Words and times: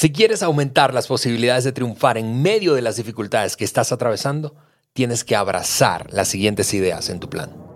Si 0.00 0.12
quieres 0.12 0.42
aumentar 0.42 0.94
las 0.94 1.08
posibilidades 1.08 1.62
de 1.64 1.72
triunfar 1.72 2.16
en 2.16 2.40
medio 2.40 2.72
de 2.72 2.80
las 2.80 2.96
dificultades 2.96 3.54
que 3.54 3.66
estás 3.66 3.92
atravesando, 3.92 4.54
tienes 4.94 5.24
que 5.24 5.36
abrazar 5.36 6.10
las 6.10 6.28
siguientes 6.28 6.72
ideas 6.72 7.10
en 7.10 7.20
tu 7.20 7.28
plan. 7.28 7.69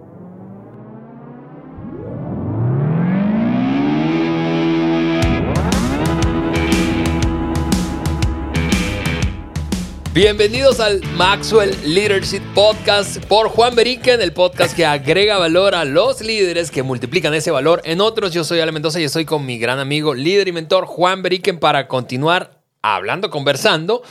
Bienvenidos 10.14 10.78
al 10.78 11.00
Maxwell 11.16 11.76
Leadership 11.84 12.40
Podcast 12.54 13.16
por 13.24 13.48
Juan 13.48 13.74
Beriken, 13.74 14.20
el 14.20 14.32
podcast 14.32 14.76
que 14.76 14.86
agrega 14.86 15.38
valor 15.38 15.74
a 15.74 15.84
los 15.84 16.20
líderes 16.20 16.70
que 16.70 16.84
multiplican 16.84 17.34
ese 17.34 17.50
valor 17.50 17.82
en 17.84 18.00
otros. 18.00 18.32
Yo 18.32 18.44
soy 18.44 18.60
Ale 18.60 18.70
Mendoza 18.70 19.00
y 19.00 19.02
estoy 19.02 19.24
con 19.24 19.44
mi 19.44 19.58
gran 19.58 19.80
amigo, 19.80 20.14
líder 20.14 20.46
y 20.46 20.52
mentor 20.52 20.86
Juan 20.86 21.22
Beriken 21.22 21.58
para 21.58 21.88
continuar 21.88 22.62
hablando, 22.80 23.28
conversando 23.28 24.02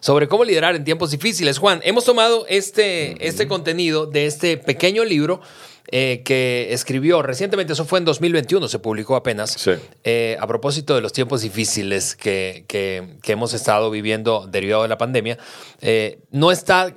sobre 0.00 0.28
cómo 0.28 0.44
liderar 0.44 0.76
en 0.76 0.84
tiempos 0.84 1.10
difíciles. 1.10 1.56
Juan, 1.56 1.80
hemos 1.84 2.04
tomado 2.04 2.44
este, 2.50 3.26
este 3.26 3.48
contenido 3.48 4.04
de 4.04 4.26
este 4.26 4.58
pequeño 4.58 5.06
libro 5.06 5.40
eh, 5.88 6.22
que 6.24 6.68
escribió 6.72 7.22
recientemente, 7.22 7.72
eso 7.72 7.84
fue 7.84 8.00
en 8.00 8.04
2021, 8.04 8.66
se 8.68 8.78
publicó 8.78 9.14
apenas, 9.14 9.68
eh, 10.02 10.36
a 10.40 10.46
propósito 10.46 10.94
de 10.94 11.00
los 11.00 11.12
tiempos 11.12 11.42
difíciles 11.42 12.16
que, 12.16 12.64
que, 12.66 13.32
hemos 13.32 13.54
estado 13.54 13.90
viviendo 13.90 14.46
derivado 14.46 14.82
de 14.82 14.88
la 14.88 14.98
pandemia. 14.98 15.38
Eh, 15.80 16.20
no 16.30 16.50
está 16.50 16.96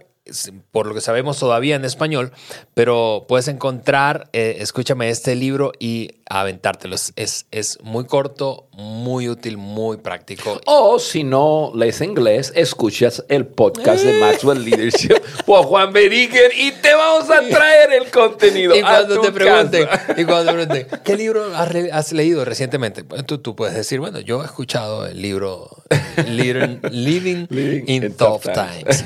por 0.72 0.88
lo 0.88 0.94
que 0.94 1.02
sabemos 1.02 1.40
todavía 1.40 1.76
en 1.76 1.86
español, 1.86 2.32
pero 2.74 3.26
puedes 3.28 3.48
encontrar, 3.48 4.30
eh, 4.34 4.58
escúchame 4.60 5.10
este 5.10 5.36
libro 5.36 5.72
y 5.80 6.20
aventártelo. 6.30 6.96
Es, 6.96 7.46
es 7.52 7.78
muy 7.82 8.06
corto, 8.06 8.68
muy 8.74 9.28
útil, 9.28 9.58
muy 9.58 9.98
práctico. 9.98 10.62
O 10.66 11.00
si 11.00 11.24
no 11.24 11.72
lees 11.76 12.02
inglés, 12.02 12.54
escuchas 12.56 13.26
el 13.28 13.46
podcast 13.46 14.04
de 14.04 14.20
Maxwell 14.20 14.64
Leadership 14.64 15.16
por 15.46 15.66
Juan 15.66 15.92
Beriker 15.92 16.52
y 16.56 16.72
te 16.72 16.94
vamos 16.94 17.30
a 17.30 17.42
traer 17.42 17.94
el 17.94 18.12
contenido. 18.12 18.76
Y 18.76 18.82
cuando 18.82 19.20
te 19.20 19.32
pregunten, 19.32 19.88
y 20.18 20.26
cuando 20.26 20.52
te 20.52 20.58
pregunten, 20.58 20.88
¿qué 21.04 21.18
libro 21.18 21.46
has, 21.56 22.12
leído 22.14 22.46
recientemente? 22.46 23.04
Tú, 23.26 23.40
tú, 23.40 23.56
puedes 23.56 23.76
decir, 23.76 24.00
bueno, 24.00 24.20
yo 24.20 24.42
he 24.42 24.46
escuchado 24.46 25.06
el 25.06 25.22
libro 25.22 25.84
Living, 26.28 27.48
in, 27.88 28.14
Tough, 28.14 28.44
times. 28.44 29.04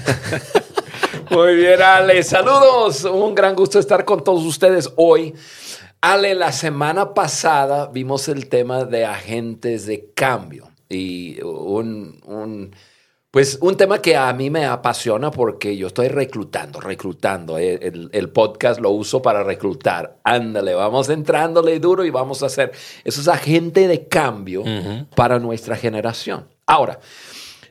Muy 1.30 1.56
bien, 1.56 1.82
Ale. 1.82 2.24
Saludos. 2.24 3.04
Un 3.06 3.36
gran 3.36 3.56
gusto 3.56 3.80
estar 3.80 4.06
con 4.06 4.24
todos 4.24 4.44
ustedes 4.44 4.92
hoy. 4.96 5.34
Ale, 6.02 6.36
la 6.36 6.52
semana 6.52 7.14
pasada 7.14 7.88
vimos 7.88 8.28
el 8.28 8.50
tema 8.50 8.84
de 8.84 9.06
agentes 9.06 9.86
de 9.86 10.12
cambio 10.14 10.70
y 10.90 11.42
un, 11.42 12.72
pues 13.32 13.58
un 13.62 13.78
tema 13.78 14.02
que 14.02 14.18
a 14.18 14.34
mí 14.34 14.50
me 14.50 14.66
apasiona 14.66 15.32
porque 15.32 15.78
yo 15.78 15.88
estoy 15.88 16.10
reclutando, 16.10 16.82
reclutando. 16.82 17.58
Eh, 17.58 17.80
el, 18.12 18.30
podcast 18.30 18.82
lo 18.82 18.90
uso 18.90 19.22
para 19.22 19.44
reclutar. 19.44 20.18
Ándale, 20.24 20.74
vamos 20.74 21.10
entrándole 21.10 21.80
duro 21.80 22.04
y 22.04 22.10
vamos 22.10 22.44
a 22.44 22.48
hacer. 22.48 22.74
Eso 23.04 23.22
es 23.22 23.28
agente 23.28 23.88
de 23.88 24.08
cambio 24.08 24.64
para 25.16 25.40
nuestra 25.40 25.78
generación. 25.78 26.50
Ahora, 26.66 27.00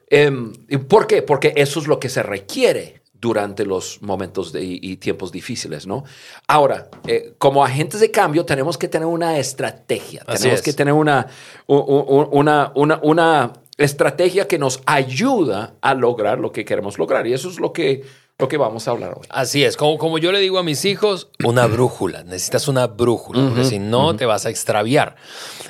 em, 0.08 0.52
¿por 0.88 1.06
qué? 1.06 1.22
Porque 1.22 1.52
eso 1.56 1.80
es 1.80 1.86
lo 1.86 2.00
que 2.00 2.08
se 2.08 2.22
requiere 2.22 3.01
durante 3.22 3.64
los 3.64 4.02
momentos 4.02 4.52
y 4.58 4.96
tiempos 4.96 5.30
difíciles, 5.30 5.86
¿no? 5.86 6.02
Ahora, 6.48 6.90
eh, 7.06 7.34
como 7.38 7.64
agentes 7.64 8.00
de 8.00 8.10
cambio 8.10 8.44
tenemos 8.44 8.76
que 8.76 8.88
tener 8.88 9.06
una 9.06 9.38
estrategia, 9.38 10.24
tenemos 10.24 10.60
que 10.60 10.72
tener 10.72 10.92
una, 10.92 11.28
una, 11.68 12.72
una, 12.74 13.00
una 13.00 13.52
estrategia 13.78 14.48
que 14.48 14.58
nos 14.58 14.82
ayuda 14.86 15.74
a 15.80 15.94
lograr 15.94 16.40
lo 16.40 16.50
que 16.50 16.64
queremos 16.64 16.98
lograr. 16.98 17.24
Y 17.28 17.32
eso 17.32 17.48
es 17.48 17.60
lo 17.60 17.72
que 17.72 18.02
lo 18.42 18.48
que 18.48 18.56
vamos 18.56 18.86
a 18.88 18.90
hablar 18.90 19.14
hoy. 19.16 19.26
Así 19.30 19.64
es, 19.64 19.76
como, 19.76 19.96
como 19.96 20.18
yo 20.18 20.32
le 20.32 20.40
digo 20.40 20.58
a 20.58 20.62
mis 20.62 20.84
hijos, 20.84 21.28
una 21.44 21.66
brújula, 21.66 22.24
necesitas 22.24 22.68
una 22.68 22.88
brújula, 22.88 23.48
porque 23.48 23.64
si 23.64 23.78
no 23.78 24.16
te 24.16 24.26
vas 24.26 24.46
a 24.46 24.50
extraviar. 24.50 25.14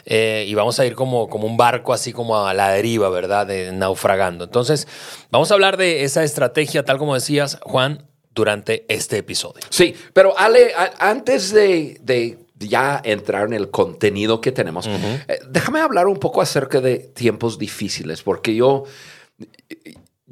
Eh, 0.07 0.47
y 0.49 0.55
vamos 0.55 0.81
a 0.81 0.87
ir 0.87 0.95
como, 0.95 1.29
como 1.29 1.47
un 1.47 1.57
barco 1.57 1.93
así 1.93 2.13
como 2.13 2.45
a 2.45 2.55
la 2.55 2.71
deriva, 2.71 3.09
¿verdad? 3.11 3.47
De, 3.47 3.73
naufragando. 3.73 4.45
Entonces, 4.45 4.89
vamos 5.31 5.51
a 5.51 5.55
hablar 5.55 5.77
de 5.77 6.03
esa 6.03 6.25
estrategia, 6.25 6.85
tal 6.85 6.99
como 6.99 7.15
decías, 7.15 7.59
Juan, 7.63 8.09
durante 8.35 8.87
este 8.89 9.19
episodio. 9.19 9.63
Sí, 9.69 9.95
pero 10.13 10.37
Ale, 10.39 10.73
antes 10.99 11.53
de, 11.53 11.99
de 12.03 12.39
ya 12.59 13.01
entrar 13.05 13.47
en 13.47 13.53
el 13.53 13.71
contenido 13.71 14.41
que 14.41 14.51
tenemos, 14.51 14.87
eh, 14.87 15.39
déjame 15.49 15.81
hablar 15.81 16.07
un 16.07 16.19
poco 16.19 16.41
acerca 16.41 16.81
de 16.81 16.99
tiempos 16.99 17.59
difíciles, 17.59 18.23
porque 18.23 18.55
yo 18.55 18.85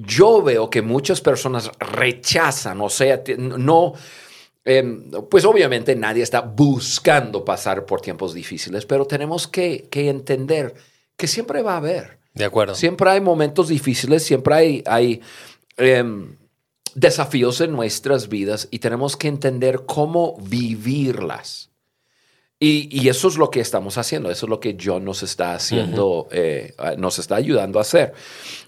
yo 0.07 0.43
veo 0.43 0.71
que 0.71 0.83
muchas 0.83 1.21
personas 1.21 1.71
rechazan, 1.79 2.81
o 2.81 2.89
sea, 2.89 3.23
no, 3.39 3.95
em, 4.65 5.11
pues 5.31 5.45
obviamente 5.45 5.95
nadie 5.97 6.23
está 6.23 6.41
buscando 6.41 7.45
pasar 7.45 7.85
por 7.85 8.01
tiempos 8.01 8.35
difíciles, 8.35 8.87
pero 8.87 9.07
tenemos 9.07 9.47
que, 9.47 9.89
entender 9.93 10.75
que 11.17 11.27
siempre 11.27 11.63
va 11.63 11.75
a 11.75 11.79
haber. 11.79 12.19
De 12.35 12.45
acuerdo. 12.45 12.75
Siempre 12.75 13.11
hay 13.11 13.21
momentos 13.21 13.69
difíciles, 13.69 14.23
siempre 14.23 14.55
hay, 14.55 14.83
hay 14.87 15.21
em, 15.77 16.37
desafíos 16.95 17.61
en 17.61 17.73
nuestras 17.73 18.29
vidas 18.29 18.69
y 18.71 18.79
tenemos 18.79 19.17
que 19.17 19.29
entender 19.29 19.83
cómo 19.87 20.37
vivirlas. 20.41 21.70
Y, 22.63 23.09
eso 23.09 23.29
es 23.29 23.39
lo 23.39 23.51
que 23.51 23.61
estamos 23.61 23.97
haciendo, 23.97 24.31
eso 24.31 24.45
es 24.45 24.51
lo 24.51 24.61
que 24.61 24.77
John 24.79 25.03
nos 25.03 25.23
está 25.23 25.55
haciendo, 25.55 26.29
eh, 26.31 26.75
nos 26.99 27.19
está 27.19 27.37
ayudando 27.37 27.79
a 27.79 27.83
hacer. 27.83 28.13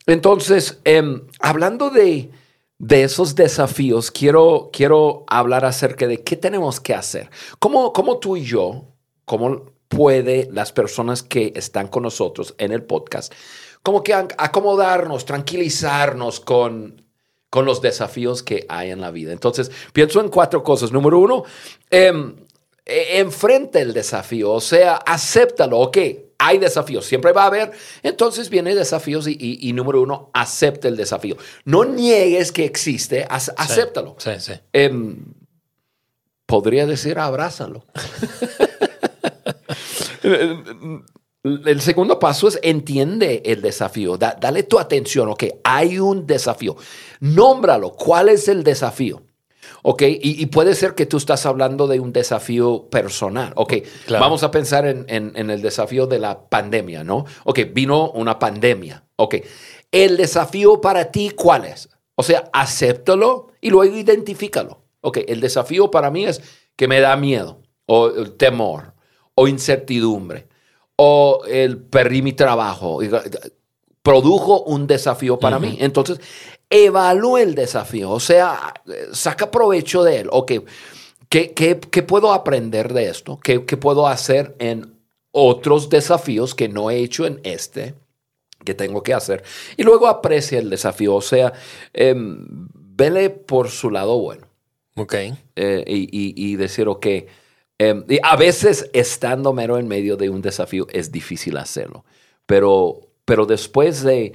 Entonces, 0.06 0.80
em, 0.84 1.20
hablando 1.40 1.90
de, 1.90 2.30
de, 2.78 3.02
esos 3.02 3.34
desafíos, 3.34 4.10
quiero, 4.10 4.70
quiero 4.72 5.24
hablar 5.28 5.66
acerca 5.66 6.06
de 6.06 6.22
qué 6.22 6.36
tenemos 6.36 6.80
que 6.80 6.94
hacer. 6.94 7.28
¿Cómo, 7.58 7.92
cómo 7.92 8.16
tú 8.18 8.38
y 8.38 8.44
yo, 8.44 8.86
cómo 9.26 9.66
puede 9.88 10.48
las 10.50 10.72
personas 10.72 11.22
que 11.22 11.52
están 11.54 11.88
con 11.88 12.04
nosotros 12.04 12.54
en 12.56 12.72
el 12.72 12.84
podcast, 12.84 13.30
como 13.82 14.02
que 14.02 14.14
acomodarnos, 14.14 15.26
tranquilizarnos 15.26 16.40
con, 16.40 17.04
con 17.50 17.66
los 17.66 17.82
desafíos 17.82 18.42
que 18.42 18.64
hay 18.70 18.90
en 18.90 19.02
la 19.02 19.10
vida? 19.10 19.32
Entonces, 19.32 19.70
pienso 19.92 20.18
en 20.22 20.30
cuatro 20.30 20.62
cosas. 20.62 20.92
Número 20.92 21.18
uno, 21.18 21.44
eh, 21.90 22.10
enfrenta 22.84 23.80
el 23.80 23.92
desafío, 23.92 24.52
o 24.52 24.60
sea, 24.60 24.96
acéptalo, 24.96 25.78
ok, 25.78 25.98
hay 26.38 26.58
desafíos, 26.58 27.06
siempre 27.06 27.32
va 27.32 27.44
a 27.44 27.46
haber, 27.46 27.70
entonces 28.02 28.50
vienen 28.50 28.76
desafíos 28.76 29.26
y, 29.28 29.72
número 29.72 30.02
uno, 30.02 30.30
acepta 30.34 30.88
el 30.88 30.96
desafío. 30.96 31.36
No 31.64 31.84
niegues 31.84 32.50
que 32.50 32.64
existe, 32.64 33.24
acéptalo. 33.28 34.16
Sí, 34.18 34.32
sí. 34.38 34.54
Em, 34.72 35.24
podría 36.46 36.86
decir, 36.86 37.18
abrázalo. 37.18 37.86
el 41.44 41.80
segundo 41.80 42.18
paso 42.18 42.48
es 42.48 42.58
entiende 42.62 43.42
el 43.44 43.62
desafío, 43.62 44.16
dale 44.16 44.64
tu 44.64 44.80
atención, 44.80 45.28
ok, 45.28 45.44
hay 45.62 46.00
un 46.00 46.26
desafío, 46.26 46.76
nómbralo, 47.20 47.92
¿cuál 47.92 48.28
es 48.28 48.48
el 48.48 48.64
desafío? 48.64 49.22
Ok, 49.84 50.02
y, 50.06 50.46
puede 50.46 50.76
ser 50.76 50.94
que 50.94 51.06
tú 51.06 51.16
estás 51.16 51.44
hablando 51.44 51.88
de 51.88 51.98
un 51.98 52.12
desafío 52.12 52.88
personal. 52.88 53.52
Ok, 53.56 53.74
vamos 54.08 54.44
a 54.44 54.52
pensar 54.52 54.86
en, 54.86 55.06
el 55.50 55.60
desafío 55.60 56.06
de 56.06 56.20
la 56.20 56.48
pandemia, 56.48 57.02
¿no? 57.02 57.24
Ok, 57.44 57.60
vino 57.72 58.10
una 58.12 58.38
pandemia. 58.38 59.04
Ok, 59.16 59.36
el 59.90 60.16
desafío 60.16 60.80
para 60.80 61.10
ti, 61.10 61.30
¿cuál 61.30 61.64
es? 61.64 61.88
O 62.14 62.22
sea, 62.22 62.48
acéptalo 62.52 63.48
y 63.60 63.70
luego 63.70 63.96
identifícalo. 63.96 64.84
Ok, 65.00 65.18
el 65.26 65.40
desafío 65.40 65.90
para 65.90 66.12
mí 66.12 66.26
es 66.26 66.40
que 66.76 66.86
me 66.86 67.00
da 67.00 67.16
miedo, 67.16 67.60
o 67.86 68.10
temor, 68.30 68.94
o 69.34 69.48
incertidumbre, 69.48 70.46
o 70.94 71.42
el 71.48 71.78
perdí 71.78 72.22
mi 72.22 72.34
trabajo. 72.34 73.00
Produjo 74.02 74.62
un 74.62 74.86
desafío 74.86 75.40
para 75.40 75.58
mí. 75.58 75.76
Entonces, 75.80 76.20
evalúe 76.72 77.36
el 77.36 77.54
desafío, 77.54 78.10
o 78.10 78.20
sea, 78.20 78.72
saca 79.12 79.50
provecho 79.50 80.02
de 80.02 80.20
él. 80.20 80.28
Ok, 80.32 80.52
¿qué, 81.28 81.52
qué, 81.52 82.02
puedo 82.02 82.32
aprender 82.32 82.94
de 82.94 83.10
esto? 83.10 83.38
¿Qué, 83.40 83.60
puedo 83.60 84.08
hacer 84.08 84.56
en 84.58 84.94
otros 85.30 85.90
desafíos 85.90 86.54
que 86.54 86.68
no 86.68 86.90
he 86.90 86.96
hecho 86.96 87.26
en 87.26 87.40
este? 87.44 87.94
que 88.64 88.74
tengo 88.74 89.02
que 89.02 89.12
hacer. 89.12 89.42
Y 89.76 89.82
luego 89.82 90.06
aprecia 90.06 90.60
el 90.60 90.70
desafío, 90.70 91.16
o 91.16 91.20
sea, 91.20 91.52
em, 91.92 92.46
vele 92.72 93.28
por 93.28 93.70
su 93.70 93.90
lado 93.90 94.16
bueno. 94.20 94.46
Ok. 94.94 95.14
Eh, 95.56 95.84
y, 95.84 96.54
decir, 96.54 96.86
ok, 96.86 97.06
em, 97.78 98.04
y 98.08 98.20
a 98.22 98.36
veces 98.36 98.88
estando 98.92 99.52
mero 99.52 99.78
en 99.78 99.88
medio 99.88 100.16
de 100.16 100.30
un 100.30 100.42
desafío 100.42 100.86
es 100.92 101.10
difícil 101.10 101.56
hacerlo, 101.56 102.04
pero 102.46 103.00
pero 103.24 103.46
después 103.46 104.02
de, 104.02 104.34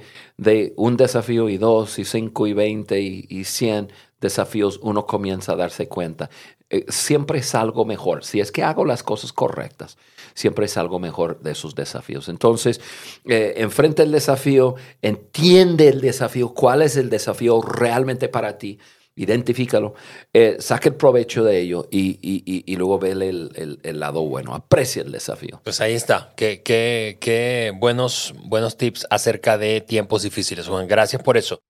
un 0.76 0.96
desafío 0.96 1.48
y 1.48 1.58
dos 1.58 1.98
y 1.98 2.04
cinco 2.04 2.46
y 2.46 2.52
veinte 2.52 3.00
y, 3.00 3.44
cien 3.44 3.92
desafíos, 4.20 4.80
uno 4.82 5.06
comienza 5.06 5.52
a 5.52 5.56
darse 5.56 5.88
cuenta. 5.88 6.30
eh, 6.70 6.84
siempre 6.88 7.42
salgo 7.42 7.86
mejor. 7.86 8.24
Si 8.24 8.40
es 8.40 8.52
que 8.52 8.62
hago 8.62 8.84
las 8.84 9.02
cosas 9.02 9.32
correctas, 9.32 9.96
siempre 10.34 10.68
salgo 10.68 10.98
mejor 10.98 11.40
de 11.40 11.52
esos 11.52 11.74
desafíos. 11.74 12.28
Entonces, 12.28 12.80
eh, 13.24 13.54
enfrenta 13.56 14.02
el 14.02 14.12
desafío, 14.12 14.74
entiende 15.00 15.88
el 15.88 16.00
desafío, 16.02 16.52
cuál 16.52 16.82
es 16.82 16.96
el 16.96 17.08
desafío 17.08 17.62
realmente 17.62 18.28
para 18.28 18.58
ti, 18.58 18.78
identifícalo, 19.18 19.94
eh, 20.32 20.56
saque 20.60 20.90
el 20.90 20.94
provecho 20.94 21.44
de 21.44 21.60
ello 21.60 21.86
y, 21.90 22.76
luego 22.76 22.98
ve 22.98 23.10
el, 23.10 24.00
lado 24.00 24.22
bueno, 24.22 24.54
aprecia 24.54 25.02
el 25.02 25.12
desafío. 25.12 25.60
Pues 25.64 25.80
ahí 25.80 25.94
está, 25.94 26.32
qué, 26.36 26.62
qué, 26.62 27.72
buenos, 27.76 28.34
buenos 28.44 28.76
tips 28.76 29.06
acerca 29.10 29.58
de 29.58 29.80
tiempos 29.80 30.22
difíciles, 30.22 30.66
Juan. 30.66 30.86
Gracias 30.86 31.22
por 31.22 31.36
eso. 31.36 31.60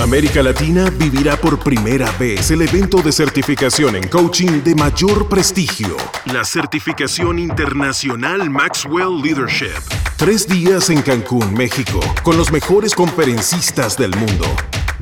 América 0.00 0.42
Latina 0.42 0.90
vivirá 0.90 1.36
por 1.36 1.60
primera 1.60 2.10
vez 2.18 2.50
el 2.50 2.62
evento 2.62 3.02
de 3.02 3.12
certificación 3.12 3.94
en 3.94 4.08
coaching 4.08 4.62
de 4.64 4.74
mayor 4.74 5.28
prestigio, 5.28 5.96
la 6.24 6.44
certificación 6.44 7.38
internacional 7.38 8.50
Maxwell 8.50 9.20
Leadership. 9.22 9.80
Tres 10.16 10.48
días 10.48 10.90
en 10.90 11.02
Cancún, 11.02 11.54
México, 11.54 12.00
con 12.24 12.36
los 12.36 12.50
mejores 12.50 12.94
conferencistas 12.94 13.96
del 13.96 14.10
mundo. 14.16 14.46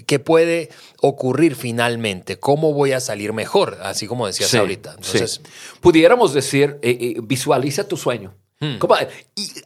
qué 0.06 0.20
puede 0.20 0.70
ocurrir 1.02 1.56
finalmente, 1.56 2.40
cómo 2.40 2.74
voy 2.74 2.92
a 2.92 3.00
salir 3.00 3.34
mejor, 3.34 3.78
así 3.82 4.08
como 4.08 4.28
decías 4.28 4.54
ahorita. 4.54 4.96
Entonces, 4.98 5.42
pudiéramos 5.82 6.34
decir, 6.34 6.78
eh, 6.82 6.98
eh, 7.00 7.16
visualiza 7.24 7.88
tu 7.88 7.98
sueño, 7.98 8.36
hmm. 8.60 8.78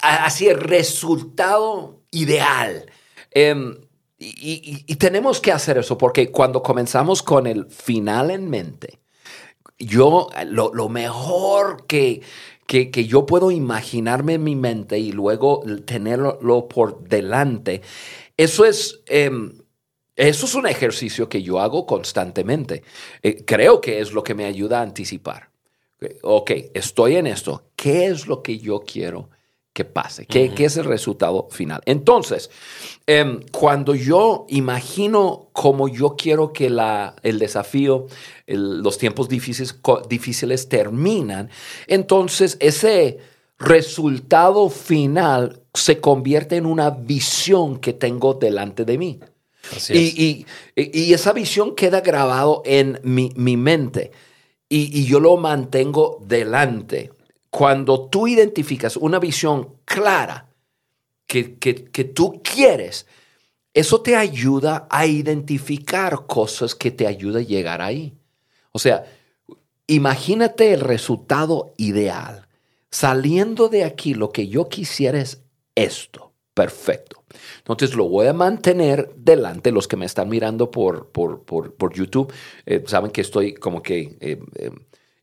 así 0.02 0.48
el 0.48 0.60
resultado 0.60 2.02
ideal. 2.12 2.92
Em, 3.32 3.78
y, 4.20 4.96
tenemos 4.96 5.42
que 5.42 5.52
hacer 5.52 5.78
eso 5.78 5.98
porque 5.98 6.32
cuando 6.32 6.64
comenzamos 6.64 7.22
con 7.22 7.46
el 7.48 7.66
final 7.66 8.32
en 8.32 8.50
mente, 8.50 9.00
yo 9.80 10.30
lo, 10.46 10.90
mejor 10.90 11.86
que, 11.88 12.22
que, 12.68 13.06
yo 13.06 13.26
puedo 13.26 13.52
imaginarme 13.52 14.36
en 14.36 14.44
mi 14.44 14.56
mente 14.56 15.00
y 15.00 15.12
luego 15.12 15.64
tenerlo 15.86 16.68
por 16.70 17.04
delante, 17.04 17.82
eso 18.38 18.66
es 18.66 19.02
em, 19.08 19.63
eso 20.16 20.46
es 20.46 20.56
un 20.56 20.68
ejercicio 20.68 21.28
que 21.28 21.42
yo 21.42 21.60
hago 21.60 21.86
constantemente. 21.86 22.84
Eh, 23.22 23.44
creo 23.46 23.82
que 23.82 24.00
es 24.00 24.12
lo 24.12 24.24
que 24.24 24.36
me 24.36 24.46
ayuda 24.46 24.80
a 24.80 24.84
anticipar. 24.84 25.50
Ok, 26.22 26.52
estoy 26.74 27.16
en 27.16 27.28
esto. 27.28 27.64
¿Qué 27.76 28.08
es 28.08 28.28
lo 28.28 28.44
que 28.44 28.60
yo 28.60 28.82
quiero 28.82 29.30
que 29.72 29.86
pase? 29.86 30.26
¿Qué, 30.26 30.54
es 30.58 30.78
el 30.78 30.86
resultado 30.86 31.48
final? 31.50 31.82
Entonces, 31.86 32.52
em, 33.08 33.42
cuando 33.52 33.96
yo 33.96 34.46
imagino 34.50 35.50
cómo 35.54 35.88
yo 35.88 36.16
quiero 36.16 36.54
que 36.54 36.70
la, 36.70 37.16
el 37.24 37.40
desafío, 37.40 38.08
los 38.46 38.98
tiempos 38.98 39.30
difíciles, 39.30 39.80
difíciles 40.10 40.68
terminan, 40.70 41.50
entonces 41.88 42.58
ese 42.60 43.20
resultado 43.58 44.70
final 44.70 45.62
se 45.74 46.02
convierte 46.02 46.58
en 46.58 46.66
una 46.66 46.90
visión 46.90 47.80
que 47.80 47.94
tengo 47.94 48.34
delante 48.34 48.84
de 48.86 48.98
mí. 48.98 49.20
Y, 49.90 50.46
esa 50.76 51.34
visión 51.34 51.76
queda 51.76 52.02
grabado 52.02 52.62
en 52.66 53.00
mi, 53.04 53.58
mente 53.58 54.12
y, 54.70 55.06
yo 55.06 55.20
lo 55.20 55.38
mantengo 55.38 56.20
delante. 56.26 57.12
Cuando 57.50 58.08
tú 58.10 58.28
identificas 58.28 58.98
una 58.98 59.20
visión 59.20 59.76
clara 59.86 60.50
que, 61.28 61.58
que 61.58 62.04
tú 62.04 62.42
quieres, 62.44 63.06
eso 63.74 64.02
te 64.02 64.16
ayuda 64.16 64.88
a 64.90 65.06
identificar 65.06 66.28
cosas 66.28 66.76
que 66.76 66.92
te 66.92 67.08
ayudan 67.08 67.44
a 67.44 67.46
llegar 67.46 67.82
ahí. 67.82 68.14
O 68.72 68.80
sea, 68.80 69.06
imagínate 69.88 70.74
el 70.74 70.82
resultado 70.82 71.74
ideal. 71.78 72.48
Saliendo 72.92 73.70
de 73.70 73.84
aquí, 73.84 74.14
lo 74.14 74.32
que 74.32 74.48
yo 74.48 74.70
quisiera 74.70 75.20
es 75.20 75.42
esto. 75.74 76.33
Perfecto. 76.54 77.24
Entonces 77.60 77.96
lo 77.96 78.08
voy 78.08 78.28
a 78.28 78.34
mantener 78.34 79.12
delante. 79.16 79.72
Los 79.72 79.88
que 79.88 79.98
me 79.98 80.06
están 80.06 80.30
mirando 80.30 80.70
por, 80.70 81.10
por, 81.10 81.94
YouTube 81.94 82.32
eh, 82.66 82.84
saben 82.86 83.12
que 83.12 83.22
estoy 83.22 83.56
como 83.56 83.82
que 83.82 84.18
eh, 84.20 84.40
eh, 84.56 84.72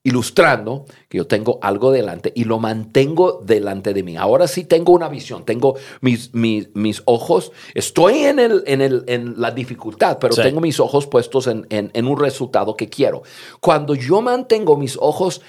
ilustrando 0.02 0.86
que 1.08 1.18
yo 1.18 1.26
tengo 1.26 1.60
algo 1.62 1.92
delante 1.92 2.32
y 2.34 2.44
lo 2.44 2.58
mantengo 2.58 3.40
delante 3.44 3.94
de 3.94 4.02
mí. 4.02 4.16
Ahora 4.16 4.48
sí 4.48 4.64
tengo 4.64 4.92
una 4.92 5.08
visión, 5.08 5.44
tengo 5.44 5.76
mis, 6.00 6.34
mis, 6.34 7.02
ojos, 7.04 7.52
estoy 7.74 8.20
en, 8.20 8.40
el, 8.40 8.64
en, 8.66 8.80
el, 8.80 9.04
en 9.06 9.40
la 9.40 9.52
dificultad, 9.52 10.18
pero 10.18 10.34
tengo 10.34 10.60
mis 10.60 10.80
ojos 10.80 11.06
puestos 11.06 11.46
en, 11.46 11.66
en 11.68 12.06
un 12.06 12.18
resultado 12.18 12.76
que 12.76 12.88
quiero. 12.88 13.22
Cuando 13.60 13.94
yo 13.94 14.20
mantengo 14.20 14.76
mis 14.76 14.96
ojos 14.96 15.42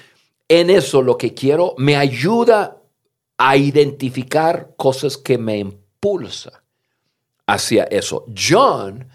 en 0.48 0.70
eso, 0.70 1.02
lo 1.02 1.16
que 1.16 1.34
quiero, 1.34 1.74
me 1.78 1.96
ayuda 1.96 2.81
a 3.38 3.56
identificar 3.56 4.74
cosas 4.76 5.16
que 5.16 5.38
me 5.38 5.58
impulsan 5.58 6.54
hacia 7.46 7.84
eso. 7.84 8.26
John, 8.36 9.08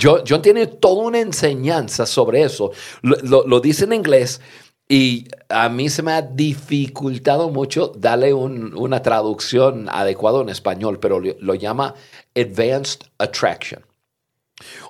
John, 0.00 0.42
tiene 0.42 0.66
toda 0.66 1.02
una 1.02 1.20
enseñanza 1.20 2.06
sobre 2.06 2.42
eso. 2.42 2.72
Lo, 3.02 3.60
dice 3.60 3.84
en 3.84 3.92
inglés 3.92 4.40
y 4.88 5.28
a 5.48 5.68
mí 5.68 5.88
se 5.88 6.02
me 6.02 6.12
ha 6.12 6.22
dificultado 6.22 7.48
mucho 7.50 7.92
darle 7.96 8.32
una 8.34 9.02
traducción 9.02 9.88
adecuada 9.90 10.40
en 10.42 10.48
español, 10.48 10.98
pero 10.98 11.20
lo, 11.20 11.54
llama 11.54 11.94
Advanced 12.34 13.00
Attraction. 13.18 13.84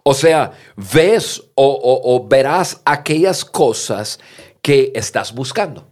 O 0.02 0.12
sea, 0.12 0.52
ves 0.76 1.42
o 1.54 2.26
verás 2.28 2.82
aquellas 2.84 3.44
cosas 3.44 4.20
que 4.60 4.92
estás 4.94 5.34
buscando. 5.34 5.91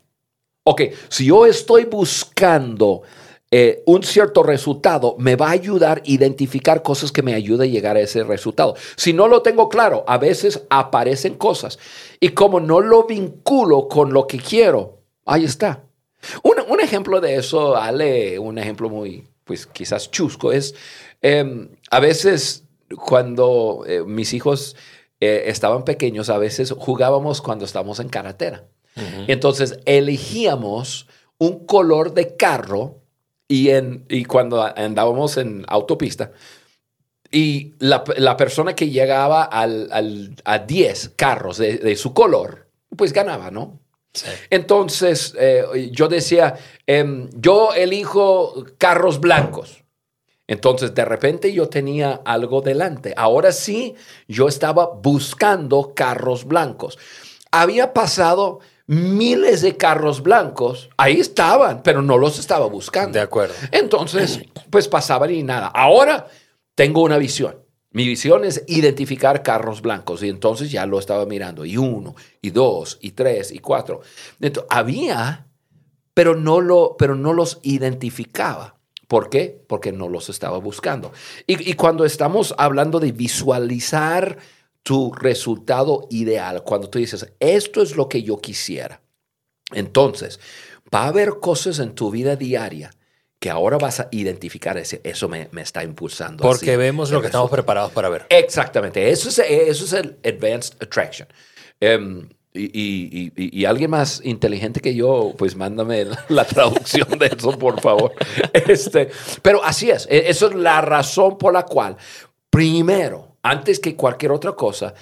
Ok, 0.65 0.83
si 1.09 1.27
yo 1.27 1.47
estoy 1.47 1.87
buscando 1.87 3.03
eh, 3.51 3.83
un 3.87 4.03
cierto 4.03 4.43
resultado, 4.43 5.17
me 5.19 5.35
va 5.35 5.49
a 5.49 5.53
ayudar 5.53 5.99
a 5.99 6.03
identificar 6.05 6.83
cosas 6.83 7.11
que 7.11 7.23
me 7.23 7.35
ayuden 7.35 7.69
a 7.69 7.73
llegar 7.73 7.97
a 7.97 8.01
ese 8.01 8.23
resultado. 8.23 8.77
Si 8.95 9.13
no 9.13 9.27
lo 9.27 9.43
tengo 9.43 9.69
claro, 9.69 10.05
a 10.07 10.19
veces 10.19 10.67
aparecen 10.71 11.35
cosas 11.35 11.79
y 12.21 12.29
como 12.29 12.61
no 12.61 12.81
lo 12.81 13.07
vinculo 13.07 13.89
con 13.89 14.13
lo 14.13 14.27
que 14.27 14.39
quiero, 14.39 14.99
ahí 15.25 15.45
está. 15.45 15.83
Un, 16.43 16.81
ejemplo 16.81 17.21
de 17.21 17.37
eso, 17.37 17.77
Ale, 17.77 18.39
un 18.39 18.59
ejemplo 18.59 18.89
muy, 18.89 19.27
pues 19.45 19.67
quizás 19.67 20.11
chusco, 20.11 20.53
es 20.53 20.75
em, 21.23 21.71
a 21.91 22.01
veces 22.01 22.65
cuando 22.97 23.85
eh, 23.87 24.03
mis 24.05 24.33
hijos 24.35 24.77
eh, 25.21 25.45
estaban 25.47 25.85
pequeños, 25.85 26.31
a 26.31 26.39
veces 26.39 26.73
jugábamos 26.77 27.41
cuando 27.41 27.65
estábamos 27.65 28.01
en 28.01 28.09
carretera. 28.09 28.65
Entonces 29.29 29.79
elegíamos 29.87 31.07
un 31.39 31.65
color 31.67 32.13
de 32.13 32.37
carro 32.37 32.99
y, 33.49 33.71
en, 33.71 34.05
y 34.09 34.25
cuando 34.25 34.63
andábamos 34.63 35.37
en 35.37 35.65
autopista, 35.69 36.33
y 37.33 37.75
la, 37.79 38.37
persona 38.37 38.75
que 38.75 38.91
llegaba 38.91 39.45
al, 39.45 40.37
a 40.45 40.59
10 40.59 41.13
carros 41.17 41.59
de, 41.59 41.97
su 41.97 42.13
color, 42.13 42.69
pues 42.97 43.13
ganaba, 43.13 43.51
¿no? 43.51 43.79
Entonces 44.51 45.35
eh, 45.39 45.91
yo 45.93 46.09
decía, 46.09 46.57
em, 46.87 47.31
yo 47.35 47.73
elijo 47.73 48.65
carros 48.79 49.21
blancos. 49.21 49.85
Entonces, 50.49 50.93
de 50.97 51.05
repente 51.05 51.53
yo 51.53 51.69
tenía 51.69 52.23
algo 52.25 52.61
delante. 52.61 53.15
Ahora 53.17 53.53
sí, 53.53 53.95
yo 54.27 54.49
estaba 54.49 54.87
buscando 54.87 55.93
carros 55.95 56.45
blancos. 56.45 56.99
Había 57.53 57.93
pasado 57.93 58.59
miles 58.91 59.63
de 59.63 59.77
carros 59.77 60.21
blancos, 60.21 60.91
ahí 60.97 61.21
estaban, 61.21 61.81
pero 61.85 62.03
no 62.03 62.19
los 62.19 62.41
estaba 62.41 62.67
buscando. 62.67 63.13
De 63.13 63.21
acuerdo. 63.21 63.55
Entonces, 63.71 64.41
pues 64.69 64.89
pasaban 64.89 65.31
y 65.31 65.45
nada. 65.45 65.69
Ahora 65.69 66.27
tengo 66.75 67.03
una 67.03 67.17
visión. 67.17 67.57
Mi 67.93 68.05
visión 68.05 68.45
es 68.45 68.65
identificar 68.67 69.45
carros 69.45 69.81
blancos 69.81 70.25
y 70.25 70.29
entonces 70.29 70.73
ya 70.73 70.87
lo 70.87 70.99
estaba 70.99 71.25
mirando. 71.25 71.65
Y 71.65 71.77
uno, 71.77 72.17
y 72.43 72.51
dos, 72.51 72.99
y 73.01 73.13
tres, 73.13 73.53
y 73.53 73.61
cuatro. 73.61 74.01
Entonces, 74.41 74.69
había, 74.71 75.47
pero 76.13 76.35
no, 76.35 76.61
lo, 76.61 76.97
pero 76.99 77.15
no 77.15 77.33
los 77.33 77.61
identificaba. 77.63 78.75
¿Por 79.07 79.31
qué? 79.31 79.63
Porque 79.69 79.93
no 79.93 80.09
los 80.09 80.29
estaba 80.31 80.59
buscando. 80.59 81.13
Y, 81.47 81.71
y 81.71 81.75
cuando 81.75 82.05
estamos 82.05 82.57
hablando 82.59 82.99
de 82.99 83.13
visualizar 83.13 84.39
tu 84.83 85.13
resultado 85.13 86.07
ideal, 86.11 86.63
cuando 86.65 86.89
tú 86.89 86.99
dices, 86.99 87.33
esto 87.39 87.83
es 87.83 87.97
lo 87.97 88.09
que 88.09 88.23
yo 88.23 88.39
quisiera, 88.41 89.01
entonces 89.73 90.41
va 90.93 91.05
a 91.05 91.09
haber 91.09 91.39
cosas 91.41 91.79
en 91.79 91.95
tu 91.95 92.11
vida 92.11 92.37
diaria 92.37 92.91
que 93.39 93.49
ahora 93.51 93.79
vas 93.79 94.01
a 94.01 94.09
identificar, 94.11 94.77
ese, 94.77 95.01
eso 95.05 95.29
me, 95.29 95.49
me 95.53 95.63
está 95.63 95.83
impulsando. 95.83 96.43
Porque 96.43 96.73
así, 96.73 96.77
vemos 96.77 97.11
lo 97.11 97.21
que 97.21 97.29
estamos 97.29 97.51
preparados 97.51 97.91
para 97.93 98.09
ver. 98.11 98.27
Exactamente, 98.29 99.11
eso 99.11 99.29
es, 99.31 99.39
eso 99.39 99.85
es 99.85 99.93
el 99.95 100.19
Advanced 100.25 100.75
Attraction. 100.83 101.27
Em, 101.81 102.29
y, 102.53 102.65
y- 102.65 103.33
y- 103.37 103.61
y 103.61 103.65
alguien 103.65 103.91
más 103.91 104.21
inteligente 104.25 104.81
que 104.81 104.95
yo, 104.95 105.35
pues 105.39 105.55
mándame 105.57 106.05
la, 106.05 106.25
la 106.29 106.45
traducción 106.45 107.19
de 107.19 107.27
eso, 107.27 107.57
por 107.59 107.81
favor. 107.81 108.13
Este, 108.53 109.09
pero 109.41 109.63
así 109.65 109.89
es, 109.91 110.07
e- 110.11 110.29
eso 110.29 110.49
es 110.49 110.55
la 110.55 110.81
razón 110.83 111.39
por 111.39 111.55
la 111.55 111.63
cual, 111.65 111.97
primero, 112.51 113.30
antes 113.43 113.79
que 113.81 113.97
cualquier 113.97 114.33
otra 114.33 114.53
cosa, 114.53 114.95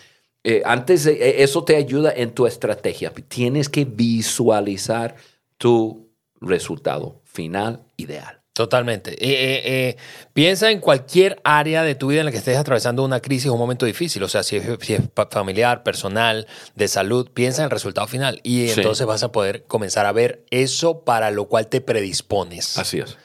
eh, 0.44 0.62
antes 0.64 1.04
de, 1.04 1.12
eh, 1.14 1.42
eso 1.42 1.64
te 1.64 1.76
ayuda 1.76 2.12
en 2.14 2.30
tu 2.32 2.46
estrategia. 2.46 3.12
Tienes 3.28 3.68
que 3.68 3.84
visualizar 3.84 5.16
tu 5.56 6.10
resultado 6.40 7.20
final 7.24 7.84
ideal. 7.96 8.40
Totalmente. 8.52 9.16
Eh, 9.20 9.96
piensa 10.32 10.70
en 10.72 10.80
cualquier 10.80 11.40
área 11.44 11.84
de 11.84 11.94
tu 11.94 12.08
vida 12.08 12.20
en 12.20 12.26
la 12.26 12.32
que 12.32 12.38
estés 12.38 12.56
atravesando 12.56 13.04
una 13.04 13.20
crisis 13.20 13.46
o 13.48 13.52
un 13.52 13.58
momento 13.60 13.86
difícil. 13.86 14.20
O 14.24 14.28
sea, 14.28 14.42
si 14.42 14.56
es, 14.56 14.64
si 14.80 14.94
es 14.94 15.08
pa- 15.08 15.28
familiar, 15.30 15.84
personal, 15.84 16.46
de 16.74 16.88
salud, 16.88 17.30
piensa 17.32 17.62
en 17.62 17.66
el 17.66 17.70
resultado 17.70 18.08
final. 18.08 18.40
Y 18.42 18.66
Sí. 18.68 18.80
entonces 18.80 19.06
vas 19.06 19.22
a 19.22 19.30
poder 19.30 19.64
comenzar 19.66 20.06
a 20.06 20.12
ver 20.12 20.44
eso 20.50 21.04
para 21.04 21.30
lo 21.30 21.44
cual 21.46 21.68
te 21.68 21.80
predispones. 21.80 22.78
Así 22.78 22.98
es. 22.98 23.16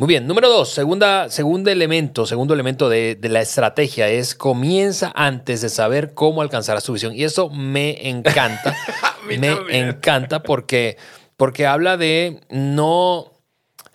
Muy 0.00 0.08
bien. 0.08 0.26
Número 0.26 0.48
dos, 0.48 0.70
segunda, 0.70 1.28
segundo 1.28 1.70
elemento, 1.70 2.24
segundo 2.24 2.54
elemento 2.54 2.88
de, 2.88 3.16
de 3.16 3.28
la 3.28 3.42
estrategia 3.42 4.08
es 4.08 4.34
comienza 4.34 5.12
antes 5.14 5.60
de 5.60 5.68
saber 5.68 6.14
cómo 6.14 6.40
alcanzar 6.40 6.80
su 6.80 6.94
visión. 6.94 7.14
Y 7.14 7.24
eso 7.24 7.50
me 7.50 8.08
encanta. 8.08 8.74
me 9.28 9.78
encanta 9.78 10.42
porque, 10.42 10.96
porque 11.36 11.66
habla 11.66 11.98
de 11.98 12.40
no. 12.48 13.30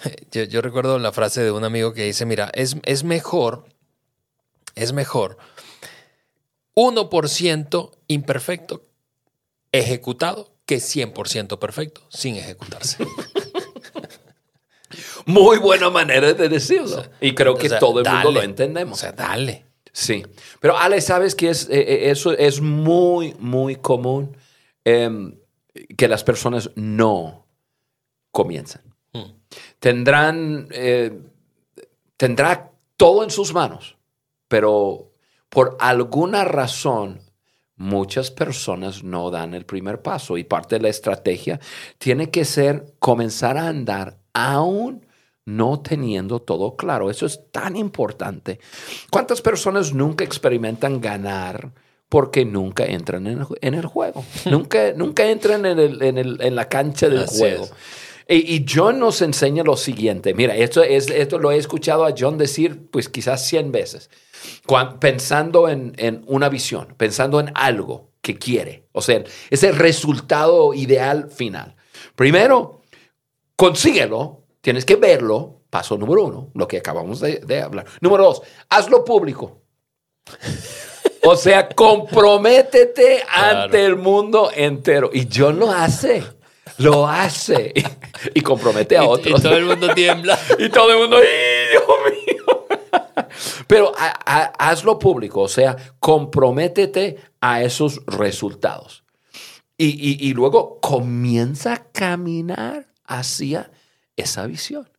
Yo, 0.31 0.43
yo 0.43 0.61
recuerdo 0.61 0.99
la 0.99 1.11
frase 1.11 1.41
de 1.41 1.49
un 1.49 1.63
amigo 1.63 1.95
que 1.95 2.03
dice: 2.03 2.27
Mira, 2.27 2.51
es, 2.53 2.77
es 2.83 3.03
mejor, 3.03 3.65
es 4.75 4.93
mejor 4.93 5.39
1% 6.75 7.91
imperfecto 8.09 8.83
ejecutado 9.71 10.53
que 10.67 10.77
100% 10.77 11.57
perfecto 11.57 12.01
sin 12.09 12.35
ejecutarse. 12.35 13.07
Muy 15.25 15.57
buena 15.57 15.89
manera 15.89 16.33
de 16.33 16.49
decirlo. 16.49 17.03
y 17.19 17.33
creo 17.33 17.55
que 17.55 17.67
O 17.67 17.69
sea, 17.69 17.79
todo 17.79 17.99
el 17.99 18.09
mundo 18.09 18.31
lo 18.31 18.41
entendemos. 18.41 18.99
O 18.99 19.01
sea, 19.01 19.11
dale. 19.11 19.65
Sí, 19.91 20.25
pero 20.59 20.77
Ale, 20.77 20.99
¿sabes 20.99 21.35
que 21.35 21.49
es, 21.49 21.69
eh, 21.69 21.79
eh, 21.79 22.11
eso 22.11 22.33
es 22.33 22.59
muy, 22.59 23.33
muy 23.39 23.77
común 23.77 24.35
em, 24.83 25.37
que 25.97 26.09
las 26.09 26.23
personas 26.25 26.69
no 26.75 27.47
comienzan? 28.31 28.81
Hmm. 29.13 29.31
Tendrán, 29.79 30.67
eh, 30.71 31.17
tendrá 32.17 32.73
todo 32.97 33.23
en 33.23 33.29
sus 33.29 33.53
manos, 33.53 33.95
pero 34.49 35.13
por 35.47 35.77
alguna 35.79 36.43
razón 36.43 37.21
muchas 37.77 38.31
personas 38.31 39.01
no 39.01 39.31
dan 39.31 39.53
el 39.53 39.65
primer 39.65 40.01
paso 40.01 40.37
y 40.37 40.43
parte 40.43 40.75
de 40.75 40.81
la 40.81 40.89
estrategia 40.89 41.61
tiene 41.99 42.29
que 42.31 42.43
ser 42.43 42.95
comenzar 42.99 43.57
a 43.57 43.69
andar 43.69 44.17
aún 44.33 45.04
no 45.45 45.79
teniendo 45.81 46.41
todo 46.41 46.75
claro. 46.75 47.09
Eso 47.09 47.25
es 47.25 47.39
tan 47.51 47.75
importante. 47.75 48.59
¿Cuántas 49.11 49.41
personas 49.41 49.93
nunca 49.93 50.23
experimentan 50.23 50.99
ganar 50.99 51.71
porque 52.09 52.45
nunca 52.45 52.83
entran 52.85 53.27
en, 53.27 53.73
el 53.73 53.85
juego? 53.85 54.23
nunca, 54.49 54.93
nunca 54.93 55.25
entran 55.29 55.65
en, 55.65 55.79
el- 55.79 56.01
en 56.01 56.17
el- 56.17 56.41
en 56.41 56.55
la 56.55 56.67
cancha 56.69 57.07
del 57.09 57.19
Así 57.23 57.39
juego. 57.39 57.67
Y, 58.27 58.55
y 58.55 58.65
John 58.67 58.97
nos 58.97 59.21
enseña 59.21 59.63
lo 59.63 59.77
siguiente. 59.77 60.33
Mira, 60.33 60.55
esto, 60.55 60.81
es, 60.81 61.11
esto 61.11 61.37
lo 61.37 61.51
he 61.51 61.57
escuchado 61.57 62.05
a 62.05 62.13
John 62.17 62.39
decir 62.39 62.87
pues 62.89 63.07
quizás 63.07 63.45
100 63.47 63.71
veces. 63.71 64.09
Pensando 64.99 65.69
en, 65.69 65.93
en 65.97 66.23
una 66.27 66.49
visión, 66.49 66.95
pensando 66.97 67.39
en 67.39 67.51
algo 67.53 68.09
que 68.21 68.37
quiere. 68.39 68.87
O 68.93 69.01
sea, 69.03 69.23
ese 69.51 69.71
resultado 69.71 70.73
ideal 70.73 71.29
final. 71.29 71.75
Primero, 72.15 72.81
consíguelo, 73.55 74.43
tienes 74.65 74.83
que 74.83 74.95
verlo, 74.95 75.61
paso 75.69 75.95
número 75.95 76.23
uno, 76.23 76.49
lo 76.55 76.67
que 76.67 76.77
acabamos 76.79 77.19
de, 77.19 77.37
de 77.37 77.61
hablar. 77.61 77.85
Número 78.01 78.23
dos, 78.23 78.41
hazlo 78.67 79.05
público. 79.05 79.61
O 81.23 81.35
sea, 81.35 81.69
comprométete 81.75 83.21
Claro. 83.31 83.59
ante 83.61 83.85
el 83.85 83.95
mundo 83.95 84.49
entero. 84.51 85.11
Y 85.13 85.27
John 85.31 85.59
lo 85.59 85.69
hace, 85.71 86.23
lo 86.79 87.07
hace. 87.07 87.73
Y, 88.33 88.41
compromete 88.41 88.97
a 88.97 89.03
otros. 89.03 89.39
Y, 89.39 89.43
todo 89.43 89.55
el 89.55 89.65
mundo 89.65 89.87
tiembla. 89.93 90.39
Y 90.57 90.69
todo 90.69 90.91
el 90.93 90.97
mundo, 90.99 91.17
¡ay, 91.17 91.69
Dios 91.71 91.85
mío! 92.25 92.65
Pero 93.67 93.91
ha- 93.95 94.19
ha- 94.25 94.53
hazlo 94.69 94.97
público, 94.97 95.41
o 95.41 95.47
sea, 95.47 95.75
comprométete 95.99 97.17
a 97.39 97.61
esos 97.61 98.01
resultados. 98.07 99.03
Y, 99.77 99.89
y- 99.89 100.27
y 100.27 100.33
luego 100.33 100.79
comienza 100.81 101.73
a 101.73 101.83
caminar 101.91 102.87
hacia 103.05 103.69
esa 104.15 104.45
visión. 104.47 104.89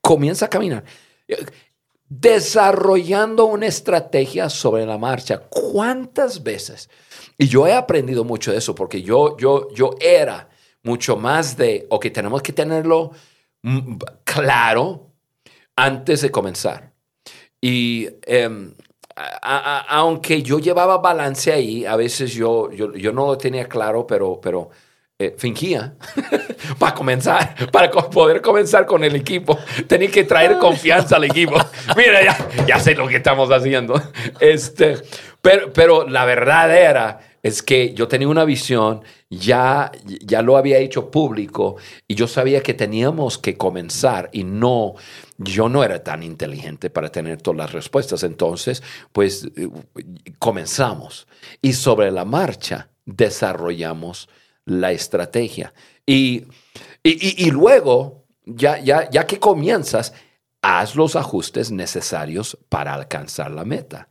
Comienza 0.00 0.46
a 0.46 0.50
caminar. 0.50 0.84
Desarrollando 2.08 3.46
una 3.46 3.66
estrategia 3.66 4.50
sobre 4.50 4.86
la 4.86 4.98
marcha. 4.98 5.38
¿Cuántas 5.48 6.42
veces? 6.42 6.90
Y 7.38 7.48
yo 7.48 7.66
he 7.66 7.74
aprendido 7.74 8.24
mucho 8.24 8.52
de 8.52 8.58
eso 8.58 8.74
porque 8.74 9.02
yo, 9.02 9.36
yo, 9.36 9.68
yo 9.74 9.94
era 10.00 10.48
mucho 10.82 11.16
más 11.16 11.56
de, 11.56 11.86
ok, 11.88 12.06
tenemos 12.12 12.42
que 12.42 12.52
tenerlo 12.52 13.12
mm, 13.62 13.96
claro 14.24 15.10
antes 15.76 16.20
de 16.20 16.30
comenzar. 16.30 16.92
Y 17.60 18.08
em, 18.26 18.74
aunque 19.42 20.42
yo 20.42 20.58
llevaba 20.58 20.98
balance 20.98 21.52
ahí, 21.52 21.84
a 21.86 21.96
veces 21.96 22.32
yo, 22.32 22.70
yo, 22.70 22.92
yo 22.94 23.12
no 23.12 23.26
lo 23.26 23.38
tenía 23.38 23.68
claro, 23.68 24.06
pero, 24.06 24.40
pero 24.40 24.70
eh, 25.16 25.32
fingía 25.38 25.94
para 26.78 26.92
comenzar, 26.92 27.70
para 27.70 27.88
poder 27.88 28.40
comenzar 28.42 28.84
con 28.84 29.04
el 29.04 29.14
equipo. 29.14 29.56
Tenía 29.86 30.10
que 30.10 30.24
traer 30.24 30.58
confianza 30.58 31.16
al 31.16 31.24
equipo. 31.24 31.54
Mira, 31.96 32.24
ya, 32.24 32.66
ya 32.66 32.80
sé 32.80 32.96
lo 32.96 33.06
que 33.06 33.16
estamos 33.16 33.48
haciendo. 33.50 33.94
Este, 34.40 34.96
pero, 35.40 35.72
pero 35.72 36.08
la 36.08 36.24
verdad 36.24 36.76
era, 36.76 37.20
es 37.44 37.62
que 37.62 37.94
yo 37.94 38.08
tenía 38.08 38.26
una 38.26 38.44
visión, 38.44 39.02
ya, 39.30 39.92
ya 40.04 40.42
lo 40.42 40.56
había 40.56 40.78
hecho 40.78 41.12
público 41.12 41.76
y 42.08 42.16
yo 42.16 42.26
sabía 42.26 42.60
que 42.60 42.74
teníamos 42.74 43.38
que 43.38 43.56
comenzar 43.56 44.30
y 44.32 44.42
no, 44.42 44.94
yo 45.38 45.68
no 45.68 45.84
era 45.84 46.02
tan 46.02 46.24
inteligente 46.24 46.90
para 46.90 47.10
tener 47.10 47.40
todas 47.40 47.58
las 47.58 47.72
respuestas. 47.72 48.24
Entonces, 48.24 48.82
pues 49.12 49.46
eh, 49.56 49.68
comenzamos 50.40 51.28
y 51.62 51.74
sobre 51.74 52.10
la 52.10 52.24
marcha 52.24 52.88
desarrollamos 53.04 54.28
la 54.64 54.92
estrategia. 54.92 55.72
Y, 56.06 56.44
y, 57.02 57.46
y- 57.46 57.50
luego, 57.50 58.24
ya, 58.44 58.78
ya, 58.78 59.08
ya 59.10 59.26
que 59.26 59.38
comienzas, 59.38 60.12
haz 60.62 60.96
los 60.96 61.16
ajustes 61.16 61.70
necesarios 61.70 62.58
para 62.68 62.94
alcanzar 62.94 63.50
la 63.50 63.64
meta. 63.64 64.08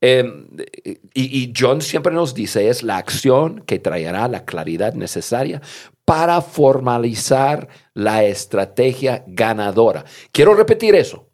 Y, 0.00 0.98
y 1.14 1.52
John 1.56 1.80
siempre 1.80 2.12
nos 2.12 2.34
dice, 2.34 2.68
es 2.68 2.82
la 2.82 2.98
acción 2.98 3.62
que 3.66 3.78
traerá 3.78 4.28
la 4.28 4.44
claridad 4.44 4.92
necesaria 4.92 5.62
para 6.04 6.42
formalizar 6.42 7.68
la 7.94 8.24
estrategia 8.24 9.24
ganadora. 9.26 10.04
Quiero 10.30 10.54
repetir 10.54 10.94
eso. 10.94 11.30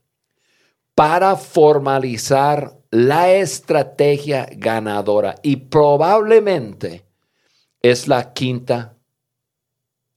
Para 0.95 1.35
formalizar 1.35 2.77
la 2.93 3.33
estrategia 3.33 4.49
ganadora. 4.53 5.35
Y 5.43 5.57
probablemente 5.57 7.10
es 7.83 8.09
la 8.09 8.33
quinta 8.33 8.95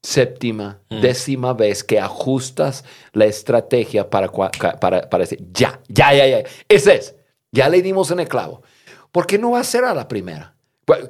séptima, 0.02 0.80
décima 0.90 1.54
vez 1.54 1.82
que 1.82 1.98
ajustas 1.98 2.84
la 3.12 3.24
estrategia 3.24 4.10
para, 4.10 4.30
para, 4.30 5.08
para 5.08 5.18
decir, 5.24 5.42
ya, 5.52 5.80
ya, 5.88 6.12
ya, 6.14 6.26
ya, 6.26 6.44
ese 6.68 6.94
es, 6.96 7.14
ya 7.50 7.68
le 7.70 7.80
dimos 7.80 8.10
en 8.10 8.20
el 8.20 8.28
clavo. 8.28 8.62
¿Por 9.10 9.26
qué 9.26 9.38
no 9.38 9.52
va 9.52 9.60
a 9.60 9.64
ser 9.64 9.84
a 9.84 9.94
la 9.94 10.06
primera? 10.06 10.54
Pues, 10.84 11.08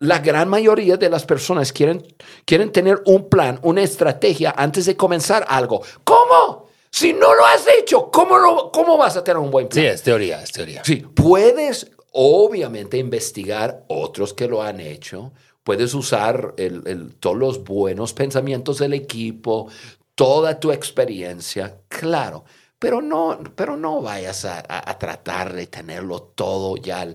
La 0.00 0.18
gran 0.18 0.48
mayoría 0.48 0.96
de 0.96 1.08
las 1.08 1.24
personas 1.24 1.72
quieren, 1.72 2.02
quieren 2.44 2.72
tener 2.72 3.00
un 3.06 3.28
plan, 3.28 3.58
una 3.62 3.82
estrategia 3.82 4.52
antes 4.56 4.84
de 4.86 4.96
comenzar 4.96 5.44
algo. 5.48 5.82
¿Cómo? 6.04 6.68
Si 6.90 7.12
no 7.12 7.34
lo 7.34 7.44
has 7.46 7.66
hecho, 7.78 8.10
¿cómo, 8.10 8.36
lo- 8.38 8.70
cómo 8.72 8.96
vas 8.98 9.16
a 9.16 9.22
tener 9.24 9.38
un 9.38 9.50
buen 9.50 9.68
plan? 9.68 9.82
Sí, 9.82 9.86
es 9.86 10.02
teoría, 10.02 10.42
es 10.42 10.52
teoría. 10.52 10.82
Sí, 10.84 10.96
puedes 10.96 11.90
obviamente 12.12 12.96
investigar 12.98 13.84
otros 13.88 14.34
que 14.34 14.48
lo 14.48 14.62
han 14.62 14.80
hecho. 14.80 15.32
Puedes 15.64 15.94
usar 15.94 16.54
el- 16.56 16.82
el- 16.86 17.14
todos 17.16 17.36
los 17.36 17.64
buenos 17.64 18.12
pensamientos 18.14 18.78
del 18.78 18.94
equipo, 18.94 19.68
toda 20.14 20.58
tu 20.58 20.72
experiencia, 20.72 21.80
claro. 21.88 22.44
Pero 22.78 23.02
no, 23.02 23.38
pero 23.54 23.76
no 23.76 24.00
vayas 24.00 24.44
a, 24.46 24.60
a- 24.60 24.90
a 24.90 24.98
tratar 24.98 25.52
de 25.52 25.66
tenerlo 25.66 26.22
todo 26.22 26.76
ya, 26.76 27.06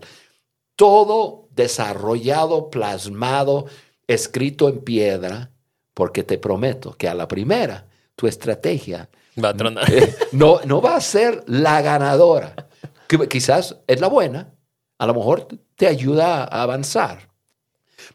todo 0.76 1.48
desarrollado, 1.56 2.70
plasmado, 2.70 3.66
escrito 4.08 4.70
en 4.70 4.80
piedra, 4.82 5.52
porque 5.94 6.24
te 6.24 6.38
prometo 6.38 6.96
que 6.98 7.08
a 7.08 7.14
la 7.16 7.28
primera 7.28 7.88
tu 8.16 8.28
estrategia 8.28 9.10
Va 9.44 9.50
a 9.50 9.54
tronar. 9.58 9.92
eh, 9.92 10.14
no, 10.34 10.60
no 10.66 10.82
va 10.82 10.96
a 10.96 11.02
ser 11.02 11.44
la 11.48 11.82
ganadora. 11.82 12.56
Que 13.08 13.28
Quizás 13.28 13.78
es 13.88 14.00
la 14.02 14.08
buena, 14.08 14.54
a 14.98 15.06
lo 15.08 15.14
mejor 15.14 15.48
te 15.76 15.88
ayuda 15.88 16.44
a 16.44 16.64
avanzar. 16.64 17.30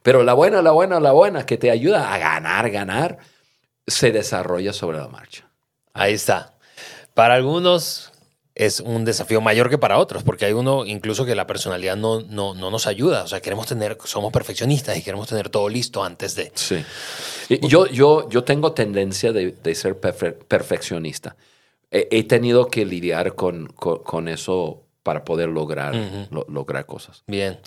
Pero 0.03 0.23
la 0.23 0.33
buena, 0.35 0.63
la 0.63 0.71
buena, 0.71 1.01
la 1.01 1.13
buena 1.13 1.47
que 1.47 1.57
te 1.59 1.71
ayuda 1.71 2.13
a 2.13 2.19
ganar, 2.19 2.71
ganar, 2.71 3.19
se 3.87 4.13
desarrolla 4.13 4.73
sobre 4.73 4.99
la 4.99 5.09
marcha. 5.09 5.49
Ahí 5.95 6.15
está. 6.15 6.55
Para 7.15 7.35
algunos 7.35 8.13
es 8.55 8.81
un 8.81 9.05
desafío 9.05 9.41
mayor 9.41 9.71
que 9.71 9.79
para 9.79 9.99
otros, 9.99 10.23
porque 10.23 10.45
hay 10.45 10.53
uno 10.53 10.85
incluso 10.85 11.25
que 11.25 11.35
la 11.35 11.47
personalidad 11.47 11.97
no, 11.97 12.21
no, 12.21 12.55
no 12.55 12.71
nos 12.71 12.87
ayuda. 12.87 13.23
O 13.25 13.27
sea, 13.27 13.41
queremos 13.41 13.67
tener, 13.67 13.97
somos 14.05 14.33
perfeccionistas 14.33 14.97
y 14.97 15.03
queremos 15.03 15.29
tener 15.29 15.49
todo 15.49 15.69
listo 15.69 16.05
antes 16.05 16.35
de. 16.35 16.53
Sí. 16.55 16.85
Y 17.49 17.67
Yo, 17.69 17.87
yo, 17.87 18.29
yo 18.29 18.45
tengo 18.45 18.73
tendencia 18.73 19.33
de, 19.33 19.53
de 19.53 19.75
ser 19.75 20.01
perfe- 20.01 20.35
perfeccionista. 20.47 21.37
He, 21.91 22.07
he 22.11 22.25
tenido 22.25 22.69
que 22.69 22.85
lidiar 22.85 23.35
con, 23.35 23.67
con, 23.69 24.03
con 24.03 24.29
eso 24.29 24.83
para 25.03 25.25
poder 25.25 25.49
lograr, 25.49 25.95
lo- 26.31 26.45
lograr 26.49 26.87
cosas. 26.87 27.25
Bien. 27.27 27.59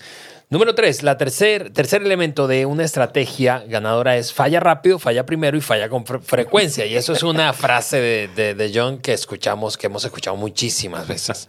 Número 0.54 0.72
tres, 0.76 1.02
la 1.02 1.16
tercer, 1.18 1.72
tercer 1.72 2.02
elemento 2.02 2.46
de 2.46 2.64
una 2.64 2.84
estrategia 2.84 3.64
ganadora 3.66 4.16
es 4.16 4.32
falla 4.32 4.60
rápido, 4.60 5.00
falla 5.00 5.26
primero 5.26 5.56
y 5.56 5.60
falla 5.60 5.88
con 5.88 6.04
fre- 6.04 6.22
frecuencia. 6.22 6.86
Y 6.86 6.94
eso 6.94 7.12
es 7.12 7.24
una 7.24 7.52
frase 7.64 8.00
de, 8.00 8.28
de- 8.28 8.54
de 8.54 8.70
John 8.72 8.98
que 8.98 9.12
escuchamos, 9.12 9.76
que 9.76 9.88
hemos 9.88 10.04
escuchado 10.04 10.36
muchísimas 10.36 11.08
veces. 11.08 11.48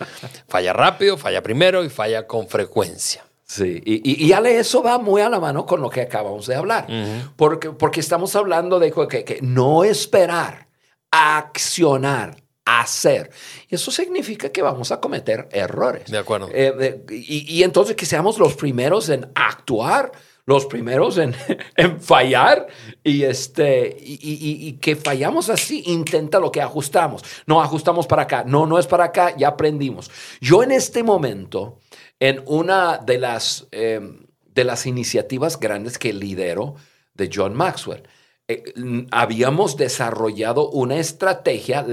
Falla 0.50 0.74
rápido, 0.74 1.18
falla 1.18 1.44
primero 1.44 1.84
y 1.84 1.90
falla 1.90 2.26
con 2.26 2.48
frecuencia. 2.48 3.24
Sí, 3.44 3.80
y, 3.86 4.02
y, 4.12 4.26
y 4.26 4.34
Ale, 4.34 4.58
eso 4.58 4.82
va 4.82 4.98
muy 4.98 5.22
a 5.22 5.30
la 5.30 5.40
mano 5.40 5.68
con 5.68 5.82
lo 5.82 5.92
que 5.92 6.02
acabamos 6.02 6.48
de 6.48 6.56
hablar, 6.56 6.88
porque, 7.36 7.70
porque 7.70 8.00
estamos 8.00 8.36
hablando 8.36 8.80
de 8.80 8.92
que, 9.08 9.24
que 9.24 9.38
no 9.44 9.84
esperar, 9.84 10.68
accionar, 11.12 12.38
hacer. 12.66 13.30
Y 13.70 13.76
eso 13.76 13.92
significa 13.92 14.50
que 14.50 14.62
vamos 14.62 14.92
a 14.92 15.00
cometer 15.00 15.48
errores. 15.52 16.10
De 16.10 16.18
acuerdo. 16.18 16.50
Eh, 16.52 16.74
eh, 16.80 17.06
y, 17.12 17.56
y 17.60 17.64
entonces 17.64 17.96
que 17.96 18.06
seamos 18.06 18.40
los 18.40 18.56
primeros 18.56 19.08
en 19.10 19.32
actuar, 19.36 20.12
los 20.48 20.66
primeros 20.66 21.18
en, 21.18 21.36
en 21.78 22.02
fallar 22.02 22.68
y, 23.04 23.24
este, 23.24 23.96
y, 24.00 24.14
y- 24.14 24.68
y 24.68 24.74
que 24.74 24.96
fallamos 24.96 25.50
así, 25.50 25.84
intenta 25.86 26.40
lo 26.40 26.52
que 26.52 26.62
ajustamos. 26.62 27.24
No 27.46 27.62
ajustamos 27.62 28.08
para 28.08 28.24
acá, 28.24 28.44
no, 28.46 28.66
no 28.66 28.78
es 28.80 28.88
para 28.88 29.06
acá, 29.06 29.36
ya 29.38 29.50
aprendimos. 29.50 30.10
Yo 30.42 30.64
en 30.64 30.72
este 30.72 31.04
momento, 31.04 31.80
en 32.20 32.44
una 32.48 32.98
de 32.98 33.18
las, 33.20 33.68
eh, 33.72 34.02
de 34.46 34.64
las 34.64 34.86
iniciativas 34.86 35.60
grandes 35.60 35.98
que 35.98 36.14
lidero 36.14 36.76
de 37.14 37.30
John 37.34 37.54
Maxwell, 37.54 38.04
eh, 38.48 38.64
habíamos 39.12 39.76
desarrollado 39.76 40.70
una 40.70 40.98
estrategia, 40.98 41.86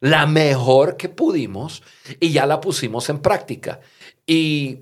la 0.00 0.26
mejor 0.26 0.96
que 0.96 1.08
pudimos, 1.08 1.82
y 2.20 2.30
ya 2.30 2.46
la 2.46 2.60
pusimos 2.60 3.08
en 3.08 3.18
práctica. 3.18 3.80
Y 4.26 4.80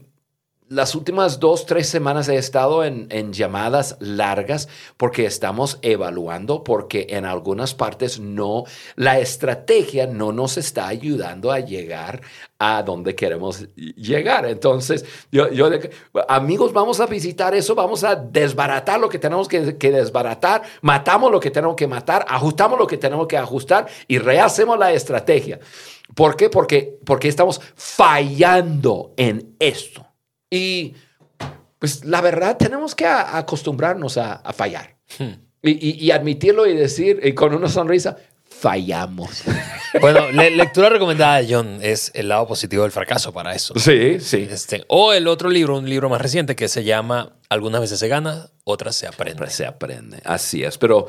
las 0.68 0.94
últimas 0.94 1.40
dos, 1.40 1.66
tres 1.66 1.88
semanas 1.88 2.28
he 2.28 2.36
estado 2.36 2.84
en, 2.84 3.06
en 3.10 3.34
llamadas 3.34 3.96
largas 4.00 4.68
porque 4.96 5.26
estamos 5.26 5.78
evaluando, 5.82 6.64
porque 6.64 7.06
en 7.10 7.26
algunas 7.26 7.74
partes 7.74 8.18
no, 8.18 8.64
la 8.96 9.18
estrategia 9.18 10.06
no 10.06 10.32
nos 10.32 10.56
está 10.56 10.88
ayudando 10.88 11.52
a 11.52 11.60
llegar 11.60 12.22
a 12.58 12.82
donde 12.82 13.14
queremos 13.14 13.68
llegar. 13.76 14.46
Entonces, 14.46 15.04
yo, 15.30 15.50
yo 15.50 15.68
amigos, 16.28 16.72
vamos 16.72 16.98
a 16.98 17.06
visitar 17.06 17.54
eso, 17.54 17.74
vamos 17.74 18.02
a 18.02 18.16
desbaratar 18.16 18.98
lo 18.98 19.10
que 19.10 19.18
tenemos 19.18 19.48
que, 19.48 19.76
que 19.76 19.90
desbaratar, 19.90 20.62
matamos 20.80 21.30
lo 21.30 21.40
que 21.40 21.50
tenemos 21.50 21.76
que 21.76 21.86
matar, 21.86 22.24
ajustamos 22.26 22.78
lo 22.78 22.86
que 22.86 22.96
tenemos 22.96 23.26
que 23.26 23.36
ajustar 23.36 23.86
y 24.08 24.18
rehacemos 24.18 24.78
la 24.78 24.92
estrategia. 24.92 25.60
¿Por 26.14 26.36
qué? 26.36 26.48
Porque, 26.48 26.98
porque 27.04 27.28
estamos 27.28 27.60
fallando 27.74 29.12
en 29.18 29.56
esto. 29.58 30.13
Y 30.54 30.94
pues 31.78 32.04
la 32.04 32.20
verdad 32.20 32.56
tenemos 32.56 32.94
que 32.94 33.06
a- 33.06 33.36
acostumbrarnos 33.36 34.16
a, 34.18 34.34
a 34.34 34.52
fallar. 34.52 34.96
Y, 35.62 35.70
y- 35.70 36.04
y 36.06 36.10
admitirlo 36.10 36.66
y 36.66 36.74
decir 36.76 37.20
y 37.22 37.32
con 37.32 37.54
una 37.54 37.68
sonrisa, 37.68 38.16
fallamos. 38.48 39.42
Bueno, 40.00 40.28
le- 40.32 40.50
lectura 40.50 40.88
recomendada 40.88 41.40
de 41.40 41.54
John 41.54 41.78
es 41.80 42.10
El 42.16 42.26
lado 42.26 42.48
positivo 42.48 42.82
del 42.82 42.90
fracaso 42.90 43.32
para 43.32 43.54
eso. 43.54 43.74
Sí, 43.78 44.18
sí. 44.18 44.48
Este, 44.50 44.84
o 44.88 45.12
el 45.12 45.28
otro 45.28 45.48
libro, 45.48 45.78
un 45.78 45.88
libro 45.88 46.08
más 46.08 46.20
reciente 46.20 46.56
que 46.56 46.66
se 46.66 46.82
llama 46.82 47.36
Algunas 47.48 47.80
veces 47.80 48.00
se 48.00 48.08
gana, 48.08 48.48
otras 48.64 48.96
se 48.96 49.06
aprende. 49.06 49.48
Se 49.50 49.64
aprende. 49.64 50.20
Así 50.24 50.64
es. 50.64 50.78
Pero, 50.78 51.06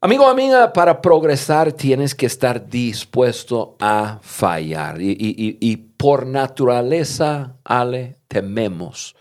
amigo, 0.00 0.28
amiga, 0.28 0.72
para 0.72 1.02
progresar 1.02 1.72
tienes 1.72 2.14
que 2.14 2.26
estar 2.26 2.68
dispuesto 2.68 3.76
a 3.80 4.20
fallar. 4.22 5.00
Y- 5.02 5.10
y- 5.18 5.58
y 5.60 5.85
por 6.06 6.24
naturaleza, 6.24 7.56
Ale, 7.64 8.18
tememos 8.28 9.16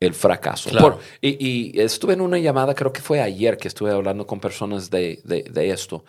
el 0.00 0.12
fracaso. 0.12 0.70
Claro. 0.70 0.94
Por- 0.96 1.00
y, 1.20 1.36
y 1.76 1.80
estuve 1.80 2.14
en 2.14 2.20
una 2.20 2.36
llamada, 2.40 2.74
creo 2.74 2.92
que 2.92 3.00
fue 3.00 3.20
ayer 3.22 3.56
que 3.56 3.68
estuve 3.68 3.92
hablando 3.92 4.26
con 4.26 4.40
personas 4.40 4.90
de, 4.90 5.20
de- 5.22 5.44
de 5.44 5.70
esto. 5.70 6.04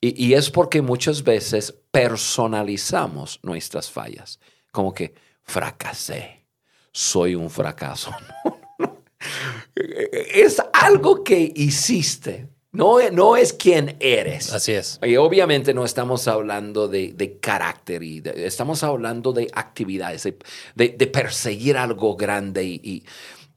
Y, 0.00 0.24
y 0.24 0.34
es 0.34 0.50
porque 0.50 0.82
muchas 0.82 1.24
veces 1.24 1.74
personalizamos 1.90 3.40
nuestras 3.42 3.90
fallas. 3.90 4.38
Como 4.70 4.94
que 4.94 5.14
fracasé, 5.42 6.46
soy 6.92 7.34
un 7.34 7.50
fracaso. 7.50 8.12
es 9.74 10.62
algo 10.72 11.24
que 11.24 11.52
hiciste, 11.56 12.46
no, 12.76 12.98
no 13.10 13.36
es 13.36 13.52
quien 13.52 13.96
eres. 14.00 14.52
Así 14.52 14.72
es. 14.72 14.98
Y 15.02 15.16
obviamente 15.16 15.74
no 15.74 15.84
estamos 15.84 16.28
hablando 16.28 16.86
de, 16.88 17.12
de 17.14 17.38
carácter, 17.38 18.02
y 18.02 18.20
de- 18.20 18.46
estamos 18.46 18.82
hablando 18.82 19.32
de 19.32 19.48
actividades, 19.52 20.22
de, 20.24 20.88
perseguir 21.08 21.76
algo 21.76 22.16
grande. 22.16 22.64
Y, 22.64 22.80
y- 22.82 23.02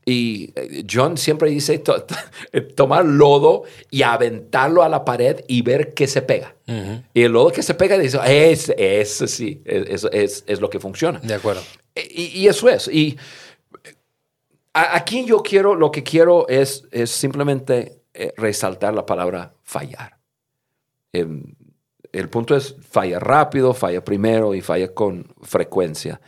y, 0.05 0.51
eh, 0.55 0.83
John 0.91 1.17
siempre 1.17 1.51
dice 1.51 1.77
to- 1.79 2.05
tomar 2.75 3.05
lodo 3.05 3.63
y 3.91 4.01
aventarlo 4.01 4.81
a 4.81 4.89
la 4.89 5.05
pared 5.05 5.41
y 5.47 5.61
ver 5.61 5.93
qué 5.93 6.07
se 6.07 6.21
pega. 6.23 6.55
Y 7.13 7.21
el 7.21 7.31
lodo 7.31 7.51
que 7.51 7.61
se 7.61 7.73
pega 7.75 7.97
dice, 7.97 8.17
es, 8.25 8.73
eso 8.75 9.27
sí, 9.27 9.61
es, 9.65 10.07
es- 10.11 10.43
es 10.47 10.61
lo 10.61 10.69
que 10.69 10.79
funciona. 10.79 11.19
De 11.19 11.33
acuerdo. 11.35 11.61
Y, 11.95 12.23
y 12.39 12.47
eso 12.47 12.69
es. 12.69 12.87
Y 12.87 13.17
a- 14.73 14.95
aquí 14.95 15.25
yo 15.25 15.43
quiero, 15.43 15.75
lo 15.75 15.91
que 15.91 16.03
quiero 16.03 16.47
es, 16.47 16.85
es 16.91 17.11
simplemente 17.11 17.98
eh, 18.13 18.33
resaltar 18.37 18.93
la 18.93 19.05
palabra 19.05 19.53
fallar. 19.63 20.17
Em, 21.13 21.55
el 22.11 22.29
punto 22.29 22.55
es 22.55 22.75
falla 22.81 23.19
rápido, 23.19 23.73
falla 23.73 24.03
primero 24.03 24.55
y 24.55 24.61
falla 24.61 24.93
con 24.93 25.33
frecuencia. 25.41 26.19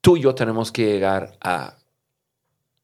Tú 0.00 0.16
y 0.16 0.22
yo 0.22 0.34
tenemos 0.34 0.72
que 0.72 0.84
llegar 0.84 1.36
a 1.40 1.76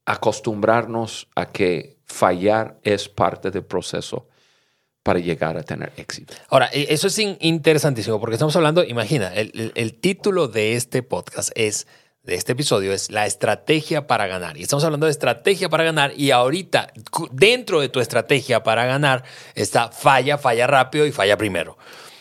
acostumbrarnos 0.07 1.28
a 1.35 1.46
que 1.46 1.98
fallar 2.07 2.78
es 2.83 3.09
parte 3.09 3.50
del 3.50 3.64
proceso 3.64 4.28
para 5.02 5.18
llegar 5.18 5.57
a 5.57 5.62
tener 5.62 5.92
éxito. 5.96 6.35
Ahora, 6.48 6.68
e- 6.72 6.87
eso 6.92 7.09
es 7.09 7.18
in- 7.18 7.37
interesantísimo 7.40 8.18
porque 8.20 8.35
estamos 8.35 8.54
hablando, 8.57 8.85
imagina, 8.85 9.35
el- 9.35 9.72
el 9.74 10.00
título 10.00 10.48
de 10.48 10.74
este 10.76 11.02
podcast 11.02 11.50
es, 11.54 11.87
de 12.28 12.34
este 12.36 12.52
episodio 12.52 12.92
es 12.92 13.10
La 13.10 13.26
estrategia 13.26 14.06
para 14.06 14.26
ganar. 14.26 14.56
Y 14.56 14.62
estamos 14.62 14.84
hablando 14.84 15.06
de 15.06 15.12
estrategia 15.12 15.68
para 15.68 15.82
ganar 15.84 16.12
y 16.16 16.30
ahorita 16.30 16.92
dentro 17.32 17.80
de 17.80 17.88
tu 17.88 18.00
estrategia 18.00 18.62
para 18.62 18.84
ganar 18.84 19.24
está 19.54 19.90
falla, 19.90 20.38
falla 20.38 20.66
rápido 20.66 21.06
y 21.06 21.12
falla 21.12 21.36
primero. 21.36 21.76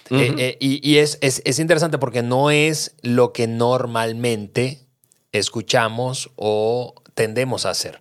Eh, 0.10 0.34
eh, 0.38 0.58
y 0.62 0.90
y 0.90 1.00
es, 1.00 1.18
es- 1.22 1.42
es 1.44 1.60
interesante 1.60 1.98
porque 1.98 2.24
no 2.24 2.50
es 2.50 2.96
lo 3.02 3.34
que 3.34 3.46
normalmente 3.48 4.88
escuchamos 5.34 6.32
o 6.38 6.96
tendemos 7.14 7.66
a 7.66 7.72
hacer. 7.72 8.00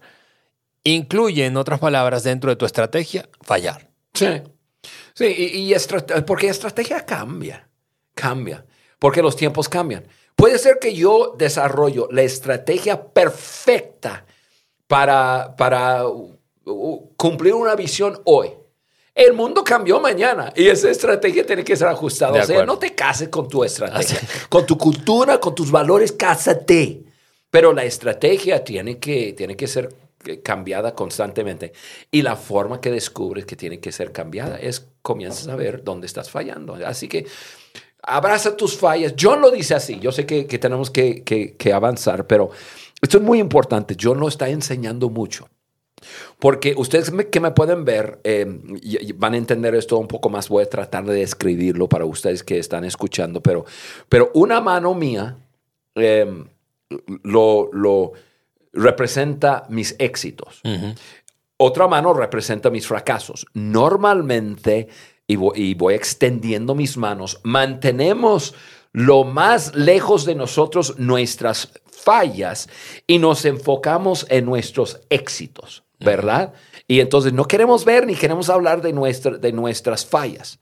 incluye, 0.84 1.46
en 1.46 1.56
otras 1.56 1.80
palabras, 1.80 2.22
dentro 2.22 2.48
de 2.50 2.54
tu 2.56 2.64
estrategia, 2.64 3.28
fallar. 3.42 3.90
Sí. 4.14 4.42
Sí, 5.14 5.24
y, 5.36 5.74
y 5.74 5.76
porque 6.24 6.48
estrategia 6.48 7.04
cambia, 7.04 7.68
cambia, 8.14 8.64
porque 9.00 9.20
los 9.22 9.34
tiempos 9.34 9.68
cambian. 9.68 10.06
Puede 10.36 10.58
ser 10.58 10.78
que 10.78 10.94
yo 10.94 11.34
desarrollo 11.36 12.08
la 12.10 12.22
estrategia 12.22 13.02
perfecta 13.02 14.26
para, 14.86 15.56
para 15.56 16.06
uh, 16.06 16.38
uh, 16.66 17.14
cumplir 17.16 17.54
una 17.54 17.74
visión 17.74 18.20
hoy. 18.24 18.50
El 19.14 19.32
mundo 19.32 19.64
cambió 19.64 19.98
mañana 19.98 20.52
y 20.54 20.66
esa 20.66 20.90
estrategia 20.90 21.46
tiene 21.46 21.64
que 21.64 21.74
ser 21.74 21.88
ajustada. 21.88 22.42
O 22.42 22.44
sea, 22.44 22.66
no 22.66 22.78
te 22.78 22.94
cases 22.94 23.30
con 23.30 23.48
tu 23.48 23.64
estrategia, 23.64 24.20
con 24.50 24.66
tu 24.66 24.76
cultura, 24.76 25.40
con 25.40 25.54
tus 25.54 25.70
valores, 25.70 26.12
cásate. 26.12 27.02
Pero 27.50 27.72
la 27.72 27.84
estrategia 27.84 28.62
tiene 28.62 28.98
que, 28.98 29.32
tiene 29.32 29.56
que 29.56 29.66
ser 29.66 29.88
eh, 30.26 30.42
cambiada 30.42 30.94
constantemente. 30.94 31.72
Y 32.10 32.20
la 32.20 32.36
forma 32.36 32.82
que 32.82 32.90
descubres 32.90 33.46
que 33.46 33.56
tiene 33.56 33.80
que 33.80 33.90
ser 33.90 34.12
cambiada 34.12 34.58
es 34.58 34.86
comienzas 35.00 35.48
a 35.48 35.56
ver 35.56 35.82
dónde 35.82 36.06
estás 36.06 36.28
fallando. 36.28 36.74
Así 36.84 37.08
que 37.08 37.24
abraza 38.06 38.56
tus 38.56 38.76
fallas. 38.76 39.14
John 39.20 39.40
lo 39.40 39.50
dice 39.50 39.74
así. 39.74 39.98
Yo 40.00 40.12
sé 40.12 40.24
que, 40.26 40.46
que 40.46 40.58
tenemos 40.58 40.90
que, 40.90 41.22
que- 41.24 41.56
que 41.56 41.72
avanzar, 41.72 42.26
pero 42.26 42.50
esto 43.02 43.18
es 43.18 43.22
muy 43.22 43.38
importante. 43.40 43.96
John 44.00 44.18
lo 44.20 44.28
está 44.28 44.48
enseñando 44.48 45.10
mucho. 45.10 45.48
Porque 46.38 46.74
ustedes 46.76 47.10
me- 47.10 47.28
que 47.28 47.40
me 47.40 47.50
pueden 47.50 47.84
ver 47.84 48.20
eh, 48.22 48.46
y- 48.82 49.08
y 49.08 49.12
van 49.12 49.34
a 49.34 49.38
entender 49.38 49.74
esto 49.74 49.98
un 49.98 50.06
poco 50.08 50.28
más. 50.28 50.48
Voy 50.48 50.62
a 50.62 50.70
tratar 50.70 51.04
de 51.04 51.14
describirlo 51.14 51.88
para 51.88 52.04
ustedes 52.04 52.42
que 52.44 52.58
están 52.58 52.84
escuchando, 52.84 53.42
pero, 53.42 53.64
pero 54.08 54.30
una 54.34 54.60
mano 54.60 54.94
mía 54.94 55.36
eh, 55.94 56.44
lo, 57.24 57.70
lo 57.72 58.12
representa 58.72 59.64
mis 59.70 59.96
éxitos. 59.98 60.60
Otra 61.56 61.88
mano 61.88 62.12
representa 62.12 62.68
mis 62.70 62.86
fracasos. 62.86 63.46
Normalmente, 63.54 64.88
y 65.26 65.36
voy, 65.36 65.52
y 65.60 65.74
voy 65.74 65.94
extendiendo 65.94 66.74
mis 66.74 66.96
manos, 66.96 67.40
mantenemos 67.42 68.54
lo 68.92 69.24
más 69.24 69.74
lejos 69.74 70.24
de 70.24 70.34
nosotros 70.34 70.98
nuestras 70.98 71.70
fallas 71.90 72.68
y 73.06 73.18
nos 73.18 73.44
enfocamos 73.44 74.26
en 74.30 74.44
nuestros 74.44 75.00
éxitos, 75.10 75.84
¿verdad? 75.98 76.54
Y 76.88 77.00
entonces 77.00 77.32
no 77.32 77.46
queremos 77.46 77.84
ver 77.84 78.06
ni 78.06 78.14
queremos 78.14 78.48
hablar 78.48 78.80
de, 78.82 78.92
nuestra, 78.92 79.38
de 79.38 79.52
nuestras 79.52 80.06
fallas. 80.06 80.60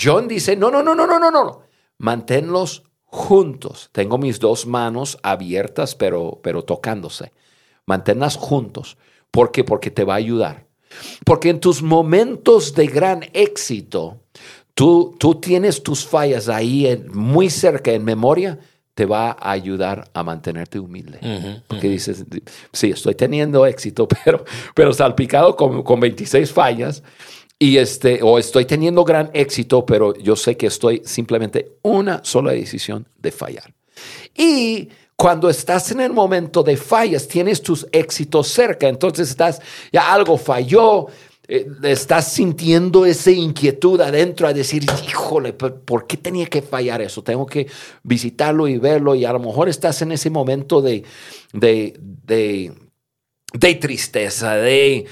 John 0.00 0.28
dice, 0.28 0.56
no, 0.56 0.70
no, 0.70 0.82
no, 0.82 0.94
no, 0.94 1.06
no, 1.06 1.18
no, 1.18 1.30
no. 1.30 1.62
Manténlos 1.98 2.84
juntos. 3.04 3.90
Tengo 3.92 4.16
mis 4.16 4.38
dos 4.38 4.66
manos 4.66 5.18
abiertas, 5.22 5.94
pero, 5.94 6.40
pero 6.42 6.64
tocándose. 6.64 7.32
Manténlas 7.84 8.36
juntos. 8.36 8.96
¿Por 9.30 9.50
qué? 9.50 9.64
Porque 9.64 9.90
te 9.90 10.04
va 10.04 10.14
a 10.14 10.18
ayudar. 10.18 10.67
Porque 11.24 11.50
en 11.50 11.60
tus 11.60 11.82
momentos 11.82 12.74
de 12.74 12.86
gran 12.86 13.24
éxito, 13.32 14.20
tú, 14.74 15.14
tú 15.18 15.34
tienes 15.36 15.82
tus 15.82 16.06
fallas 16.06 16.48
ahí 16.48 16.86
en- 16.86 17.10
muy 17.16 17.50
cerca 17.50 17.92
en 17.92 18.04
memoria, 18.04 18.58
te 18.94 19.06
va 19.06 19.30
a 19.30 19.52
ayudar 19.52 20.10
a 20.12 20.22
mantenerte 20.24 20.78
humilde. 20.80 21.18
Porque 21.68 21.88
dices, 21.88 22.24
sí, 22.72 22.90
estoy 22.90 23.14
teniendo 23.14 23.64
éxito, 23.66 24.08
pero, 24.24 24.44
pero 24.74 24.92
salpicado 24.92 25.54
con, 25.54 25.82
con 25.82 26.00
26 26.00 26.50
fallas. 26.52 27.02
Y 27.60 27.76
este, 27.78 28.20
o 28.22 28.38
estoy 28.38 28.64
teniendo 28.66 29.04
gran 29.04 29.30
éxito, 29.34 29.84
pero 29.84 30.14
yo 30.14 30.36
sé 30.36 30.56
que 30.56 30.66
estoy 30.68 31.02
simplemente 31.04 31.72
una 31.82 32.20
sola 32.24 32.52
decisión 32.52 33.06
de 33.18 33.32
fallar. 33.32 33.74
Y 34.36 34.88
cuando 35.18 35.50
estás 35.50 35.90
en 35.90 36.00
el 36.00 36.12
momento 36.12 36.62
de 36.62 36.76
fallas, 36.76 37.26
tienes 37.26 37.60
tus 37.60 37.84
éxitos 37.90 38.46
cerca, 38.46 38.86
entonces 38.86 39.28
estás, 39.30 39.60
ya 39.90 40.12
algo 40.12 40.38
falló, 40.38 41.08
eh, 41.48 41.66
estás 41.82 42.32
sintiendo 42.32 43.04
esa 43.04 43.32
inquietud 43.32 44.00
adentro 44.00 44.46
a 44.46 44.52
decir, 44.52 44.86
híjole, 45.08 45.54
¿por 45.54 46.06
qué 46.06 46.18
tenía 46.18 46.46
que 46.46 46.62
fallar 46.62 47.02
eso? 47.02 47.24
Tengo 47.24 47.46
que 47.46 47.66
visitarlo 48.04 48.68
y 48.68 48.78
verlo 48.78 49.16
y 49.16 49.24
a 49.24 49.32
lo 49.32 49.40
mejor 49.40 49.68
estás 49.68 50.00
en 50.02 50.12
ese 50.12 50.30
momento 50.30 50.80
de, 50.80 51.02
de, 51.52 51.98
de, 51.98 52.72
de 53.54 53.74
tristeza, 53.74 54.54
de 54.54 54.98
eh, 54.98 55.06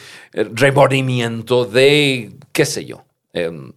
remordimiento, 0.53 1.65
de 1.65 2.31
qué 2.53 2.65
sé 2.65 2.85
yo. 2.85 3.03
Em, 3.33 3.73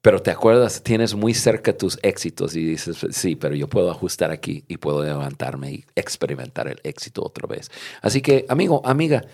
pero 0.00 0.22
te 0.22 0.30
acuerdas, 0.30 0.82
tienes 0.82 1.14
muy 1.14 1.34
cerca 1.34 1.76
tus 1.76 1.98
éxitos 2.02 2.54
y 2.54 2.64
dices, 2.64 3.04
sí, 3.10 3.34
pero 3.34 3.54
yo 3.56 3.68
puedo 3.68 3.90
ajustar 3.90 4.30
aquí 4.30 4.64
y 4.68 4.76
puedo 4.76 5.02
levantarme 5.04 5.72
y 5.72 5.84
experimentar 5.96 6.68
el 6.68 6.80
éxito 6.84 7.22
otra 7.24 7.46
vez. 7.48 7.70
Así 8.00 8.22
que, 8.22 8.46
amigo, 8.48 8.80
amiga, 8.84 9.24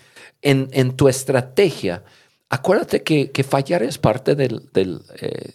en, 0.40 0.68
en 0.72 0.96
tu 0.96 1.08
estrategia, 1.08 2.02
acuérdate 2.48 3.02
que, 3.02 3.30
que 3.30 3.44
fallar 3.44 3.82
es 3.82 3.98
parte 3.98 4.34
del, 4.34 4.70
del, 4.72 5.02
eh, 5.20 5.52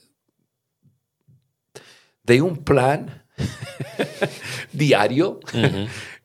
de 2.23 2.41
un 2.41 2.57
plan 2.57 3.23
diario 4.73 5.39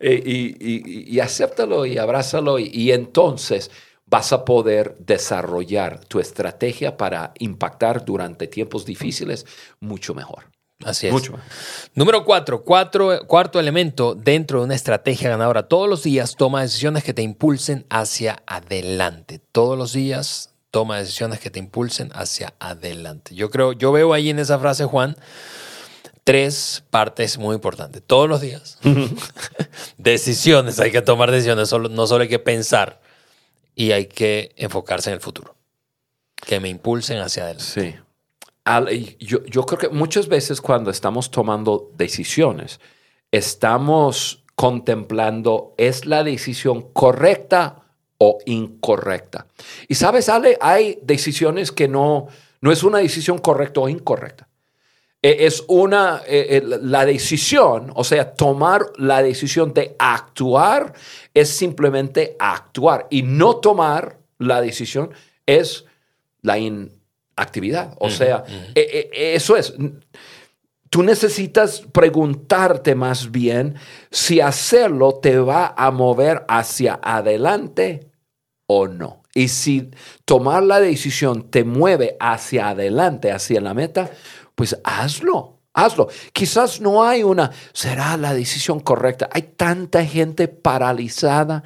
eh, 0.00 0.22
y, 0.24 0.72
y- 0.72 1.04
y 1.14 1.20
acéptalo 1.20 1.86
y 1.86 1.96
abrázalo 1.98 2.58
y, 2.58 2.70
y 2.72 2.92
entonces 2.92 3.70
vas 4.14 4.32
a 4.32 4.44
poder 4.44 4.94
desarrollar 5.00 5.98
tu 5.98 6.20
estrategia 6.20 6.96
para 6.96 7.32
impactar 7.40 8.04
durante 8.04 8.46
tiempos 8.46 8.84
difíciles 8.84 9.44
mucho 9.80 10.14
mejor. 10.14 10.52
Así 10.84 11.08
es. 11.08 11.12
Mucho. 11.12 11.34
Número 11.96 12.24
cuatro, 12.24 12.62
cuatro, 12.62 13.26
cuarto 13.26 13.58
elemento 13.58 14.14
dentro 14.14 14.60
de 14.60 14.66
una 14.66 14.76
estrategia 14.76 15.30
ganadora. 15.30 15.66
Todos 15.66 15.88
los 15.88 16.04
días 16.04 16.36
toma 16.36 16.62
decisiones 16.62 17.02
que 17.02 17.12
te 17.12 17.22
impulsen 17.22 17.86
hacia 17.90 18.40
adelante. 18.46 19.40
Todos 19.50 19.76
los 19.76 19.92
días 19.92 20.50
toma 20.70 20.98
decisiones 20.98 21.40
que 21.40 21.50
te 21.50 21.58
impulsen 21.58 22.12
hacia 22.14 22.54
adelante. 22.60 23.34
Yo 23.34 23.50
creo, 23.50 23.72
yo 23.72 23.90
veo 23.90 24.12
ahí 24.12 24.30
en 24.30 24.38
esa 24.38 24.60
frase, 24.60 24.84
Juan, 24.84 25.16
tres 26.22 26.84
partes 26.88 27.36
muy 27.36 27.56
importantes. 27.56 28.00
Todos 28.06 28.28
los 28.28 28.40
días. 28.40 28.78
decisiones, 29.98 30.78
hay 30.78 30.92
que 30.92 31.02
tomar 31.02 31.32
decisiones, 31.32 31.68
solo- 31.68 31.88
no 31.88 32.06
solo 32.06 32.22
hay 32.22 32.28
que 32.28 32.38
pensar 32.38 33.02
y 33.74 33.92
hay 33.92 34.06
que 34.06 34.52
enfocarse 34.56 35.10
en 35.10 35.14
el 35.14 35.20
futuro. 35.20 35.54
Que 36.34 36.60
me 36.60 36.68
impulsen 36.68 37.18
hacia 37.18 37.44
adelante. 37.44 37.64
Sí. 37.64 37.94
Yo, 39.18 39.44
yo 39.44 39.66
creo 39.66 39.78
que 39.78 39.88
muchas 39.88 40.28
veces 40.28 40.60
cuando 40.60 40.90
estamos 40.90 41.30
tomando 41.30 41.90
decisiones, 41.96 42.80
estamos 43.30 44.44
contemplando, 44.54 45.74
¿es 45.76 46.06
la 46.06 46.24
decisión 46.24 46.92
correcta 46.92 47.82
o 48.18 48.38
incorrecta? 48.46 49.46
Y 49.88 49.96
sabes, 49.96 50.28
Ale, 50.28 50.56
hay 50.60 50.98
decisiones 51.02 51.72
que 51.72 51.88
no, 51.88 52.28
no 52.60 52.72
es 52.72 52.82
una 52.82 52.98
decisión 52.98 53.38
correcta 53.38 53.80
o 53.80 53.88
incorrecta. 53.88 54.48
Eh, 55.24 55.46
Es 55.46 55.64
una, 55.68 56.20
eh, 56.26 56.60
eh, 56.62 56.78
la 56.82 57.06
decisión, 57.06 57.90
o 57.94 58.04
sea, 58.04 58.34
tomar 58.34 58.82
la 58.98 59.22
decisión 59.22 59.72
de 59.72 59.96
actuar 59.98 60.92
es 61.32 61.48
simplemente 61.48 62.36
actuar 62.38 63.06
y 63.08 63.22
no 63.22 63.56
tomar 63.56 64.18
la 64.38 64.60
decisión 64.60 65.10
es 65.46 65.86
la 66.42 66.58
inactividad. 66.58 67.96
O 67.98 68.10
sea, 68.10 68.44
eh, 68.74 69.10
eh, 69.14 69.34
eso 69.34 69.56
es. 69.56 69.72
Tú 70.90 71.02
necesitas 71.02 71.80
preguntarte 71.90 72.94
más 72.94 73.30
bien 73.30 73.76
si 74.10 74.40
hacerlo 74.40 75.14
te 75.14 75.38
va 75.38 75.74
a 75.76 75.90
mover 75.90 76.44
hacia 76.48 77.00
adelante 77.02 78.10
o 78.66 78.86
no. 78.88 79.22
Y 79.34 79.48
si 79.48 79.90
tomar 80.24 80.62
la 80.62 80.78
decisión 80.80 81.50
te 81.50 81.64
mueve 81.64 82.16
hacia 82.20 82.68
adelante, 82.68 83.32
hacia 83.32 83.60
la 83.60 83.74
meta, 83.74 84.10
pues 84.54 84.78
hazlo, 84.84 85.60
hazlo. 85.72 86.08
Quizás 86.32 86.80
no 86.80 87.04
hay 87.04 87.22
una, 87.22 87.50
será 87.72 88.16
la 88.16 88.32
decisión 88.32 88.80
correcta. 88.80 89.28
Hay 89.32 89.42
tanta 89.56 90.04
gente 90.04 90.48
paralizada 90.48 91.64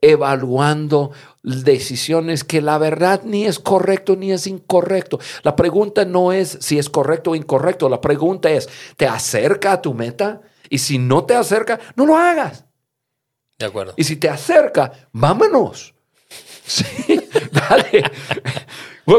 evaluando 0.00 1.10
decisiones 1.42 2.44
que 2.44 2.60
la 2.60 2.78
verdad 2.78 3.22
ni 3.24 3.46
es 3.46 3.58
correcto 3.58 4.16
ni 4.16 4.32
es 4.32 4.46
incorrecto. 4.46 5.18
La 5.42 5.56
pregunta 5.56 6.04
no 6.04 6.32
es 6.32 6.58
si 6.60 6.78
es 6.78 6.88
correcto 6.88 7.32
o 7.32 7.34
incorrecto, 7.34 7.88
la 7.88 8.00
pregunta 8.00 8.50
es, 8.50 8.68
¿te 8.96 9.06
acerca 9.06 9.72
a 9.72 9.82
tu 9.82 9.94
meta? 9.94 10.42
Y 10.68 10.78
si 10.78 10.98
no 10.98 11.24
te 11.24 11.34
acerca, 11.34 11.80
no 11.96 12.06
lo 12.06 12.16
hagas. 12.16 12.64
De 13.58 13.66
acuerdo. 13.66 13.92
Y 13.96 14.04
si 14.04 14.16
te 14.16 14.28
acerca, 14.28 15.08
vámonos. 15.12 15.94
Sí, 16.70 16.84
dale. 17.50 18.04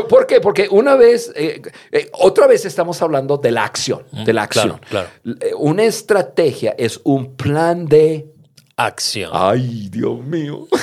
¿Por 0.08 0.28
qué? 0.28 0.40
Porque 0.42 0.68
una 0.70 0.96
vez, 0.96 1.32
eh, 1.36 1.62
eh, 1.92 2.10
otra 2.14 2.48
vez 2.48 2.66
estamos 2.66 3.02
hablando 3.02 3.38
de 3.38 3.52
la 3.52 3.64
acción, 3.66 4.04
de 4.12 4.34
la 4.34 4.44
acción. 4.44 4.80
claro, 4.90 5.08
Eh, 5.40 5.52
Una 5.58 5.84
estrategia 5.84 6.76
es 6.78 7.00
un 7.04 7.36
plan 7.36 7.86
de... 7.86 8.28
Acción. 8.78 9.30
Ay, 9.34 9.90
Dios 9.92 10.20
mío. 10.22 10.68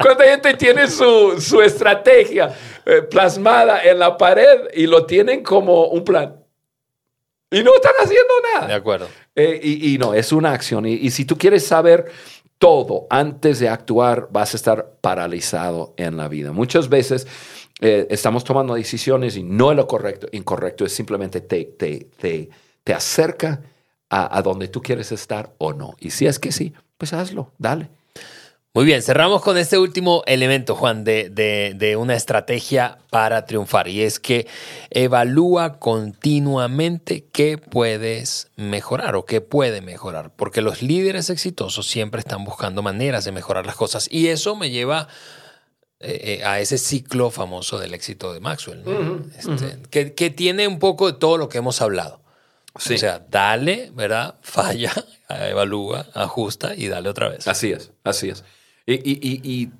¿Cuánta 0.00 0.24
gente 0.24 0.54
tiene 0.54 0.88
su, 0.88 1.40
su 1.40 1.60
estrategia 1.60 2.54
eh, 2.84 3.02
plasmada 3.02 3.82
en 3.82 3.98
la 3.98 4.16
pared 4.16 4.60
y 4.74 4.86
lo 4.86 5.04
tienen 5.06 5.42
como 5.42 5.88
un 5.88 6.04
plan? 6.04 6.36
Y 7.50 7.62
no 7.62 7.74
están 7.74 7.92
haciendo 8.00 8.32
nada. 8.54 8.66
De 8.68 8.74
acuerdo. 8.74 9.08
Eh, 9.34 9.60
y, 9.62 9.94
y 9.94 9.98
no, 9.98 10.14
es 10.14 10.32
una 10.32 10.52
acción. 10.52 10.86
Y, 10.86 10.94
y 10.94 11.10
si 11.10 11.24
tú 11.24 11.36
quieres 11.36 11.66
saber 11.66 12.06
todo 12.58 13.06
antes 13.10 13.58
de 13.58 13.68
actuar, 13.68 14.28
vas 14.30 14.54
a 14.54 14.56
estar 14.56 14.96
paralizado 15.00 15.94
en 15.96 16.16
la 16.16 16.28
vida. 16.28 16.52
Muchas 16.52 16.88
veces 16.88 17.26
eh, 17.80 18.06
estamos 18.10 18.44
tomando 18.44 18.74
decisiones 18.74 19.36
y 19.36 19.42
no 19.42 19.70
es 19.70 19.76
lo 19.76 19.86
correcto, 19.86 20.26
incorrecto, 20.32 20.84
es 20.84 20.92
simplemente 20.92 21.40
te, 21.40 21.64
te, 21.64 22.08
te, 22.16 22.48
te 22.82 22.94
acerca 22.94 23.62
a, 24.08 24.36
a 24.36 24.42
donde 24.42 24.68
tú 24.68 24.80
quieres 24.80 25.12
estar 25.12 25.52
o 25.58 25.72
no. 25.72 25.94
Y 26.00 26.10
si 26.10 26.26
es 26.26 26.38
que 26.38 26.52
sí, 26.52 26.72
pues 26.96 27.12
hazlo, 27.12 27.52
dale. 27.58 27.90
Muy 28.76 28.84
bien, 28.84 29.00
cerramos 29.00 29.40
con 29.40 29.56
este 29.56 29.78
último 29.78 30.22
elemento, 30.26 30.74
Juan, 30.74 31.02
de, 31.02 31.30
de, 31.30 31.72
de, 31.74 31.96
una 31.96 32.14
estrategia 32.14 32.98
para 33.08 33.46
triunfar 33.46 33.88
y 33.88 34.02
es 34.02 34.20
que 34.20 34.46
evalúa 34.90 35.78
continuamente 35.78 37.24
qué 37.32 37.56
puedes 37.56 38.50
mejorar 38.56 39.16
o 39.16 39.24
qué 39.24 39.40
puede 39.40 39.80
mejorar, 39.80 40.30
porque 40.36 40.60
los 40.60 40.82
líderes 40.82 41.30
exitosos 41.30 41.86
siempre 41.86 42.20
están 42.20 42.44
buscando 42.44 42.82
maneras 42.82 43.24
de 43.24 43.32
mejorar 43.32 43.64
las 43.64 43.76
cosas 43.76 44.08
y 44.12 44.26
eso 44.28 44.56
me 44.56 44.68
lleva 44.68 45.08
eh, 46.00 46.40
eh, 46.40 46.44
a 46.44 46.60
ese 46.60 46.76
ciclo 46.76 47.30
famoso 47.30 47.78
del 47.78 47.94
éxito 47.94 48.34
de 48.34 48.40
Maxwell, 48.40 48.84
¿no? 48.84 48.90
uh 48.90 48.94
-huh, 48.94 49.36
este, 49.38 49.50
uh 49.50 49.54
-huh. 49.54 49.88
que, 49.88 50.12
que, 50.12 50.28
tiene 50.28 50.68
un 50.68 50.78
poco 50.78 51.10
de 51.10 51.18
todo 51.18 51.38
lo 51.38 51.48
que 51.48 51.56
hemos 51.56 51.80
hablado. 51.80 52.20
Sí. 52.78 52.96
O 52.96 52.98
sea, 52.98 53.24
dale, 53.30 53.90
¿verdad? 53.94 54.34
Falla, 54.42 54.92
evalúa, 55.30 56.08
ajusta 56.12 56.74
y 56.74 56.88
dale 56.88 57.08
otra 57.08 57.30
vez. 57.30 57.48
Así 57.48 57.72
es, 57.72 57.90
así 58.04 58.28
es. 58.28 58.44
Y, 58.86 58.94
y, 58.94 59.18
y, 59.20 59.40
y 59.42 59.70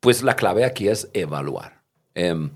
pues 0.00 0.22
la 0.22 0.36
clave 0.36 0.64
aquí 0.64 0.88
es 0.88 1.10
evaluar. 1.12 1.82
Um, 2.16 2.50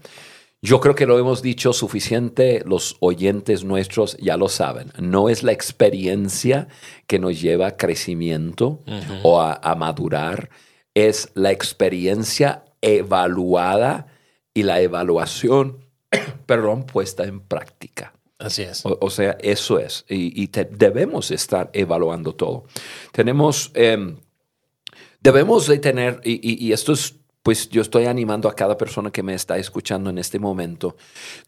yo 0.61 0.81
creo 0.81 0.95
que 0.95 1.07
lo 1.07 1.19
hemos 1.19 1.41
dicho 1.41 1.73
suficiente, 1.73 2.63
los 2.65 2.97
oyentes 3.01 3.63
nuestros 3.65 4.17
ya 4.17 4.37
lo 4.37 4.49
saben. 4.49 4.93
No 4.99 5.29
es 5.29 5.43
la 5.43 5.53
experiencia 5.53 6.69
que 7.07 7.19
nos 7.19 7.41
lleva 7.41 7.69
a 7.69 7.77
crecimiento 7.77 8.83
uh 8.87 8.91
-huh. 8.91 9.21
o 9.23 9.41
a, 9.41 9.55
a 9.55 9.75
madurar, 9.77 10.51
es 10.95 11.31
la 11.35 11.53
experiencia 11.53 12.65
evaluada 12.81 14.09
y 14.53 14.65
la 14.65 14.81
evaluación, 14.81 15.85
perdón, 16.47 16.85
puesta 16.85 17.25
en 17.25 17.41
práctica. 17.41 18.13
Así 18.39 18.63
es. 18.63 18.85
O, 18.87 18.99
o 19.01 19.11
sea, 19.11 19.37
eso 19.41 19.79
es. 19.79 20.05
Y, 20.09 20.43
y 20.43 20.49
te, 20.49 20.65
debemos 20.65 21.31
estar 21.31 21.71
evaluando 21.73 22.35
todo. 22.35 22.65
Tenemos, 23.13 23.71
eh, 23.75 24.17
debemos 25.21 25.67
de 25.67 25.79
tener, 25.79 26.21
y, 26.25 26.73
esto 26.73 26.93
es, 26.93 27.17
pues 27.43 27.69
yo 27.69 27.83
estoy 27.83 28.07
animando 28.07 28.49
a 28.49 28.55
cada 28.55 28.77
persona 28.77 29.11
que 29.11 29.23
me 29.23 29.35
está 29.35 29.59
escuchando 29.59 30.11
en 30.11 30.19
este 30.19 30.39
momento, 30.39 30.97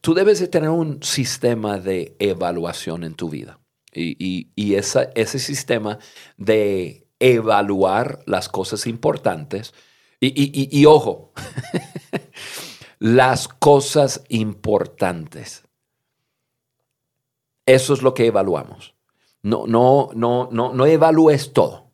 tú 0.00 0.14
debes 0.14 0.40
de 0.40 0.48
tener 0.48 0.70
un 0.70 1.02
sistema 1.02 1.78
de 1.78 2.16
evaluación 2.18 3.04
en 3.04 3.14
tu 3.14 3.28
vida. 3.28 3.58
Y, 3.92 4.48
ese 4.74 5.38
sistema 5.38 5.98
de 6.36 7.06
evaluar 7.18 8.22
las 8.26 8.48
cosas 8.48 8.86
importantes, 8.86 9.74
y, 10.20 10.78
y 10.78 10.86
ojo, 10.86 11.32
las 12.98 13.48
cosas 13.48 14.22
importantes. 14.28 15.64
Eso 17.66 17.94
es 17.94 18.02
lo 18.02 18.14
que 18.14 18.26
evaluamos. 18.26 18.94
No, 19.42 19.66
no, 19.66 20.10
no, 20.14 20.48
no, 20.52 20.72
no 20.72 20.86
evalúes 20.86 21.52
todo. 21.52 21.89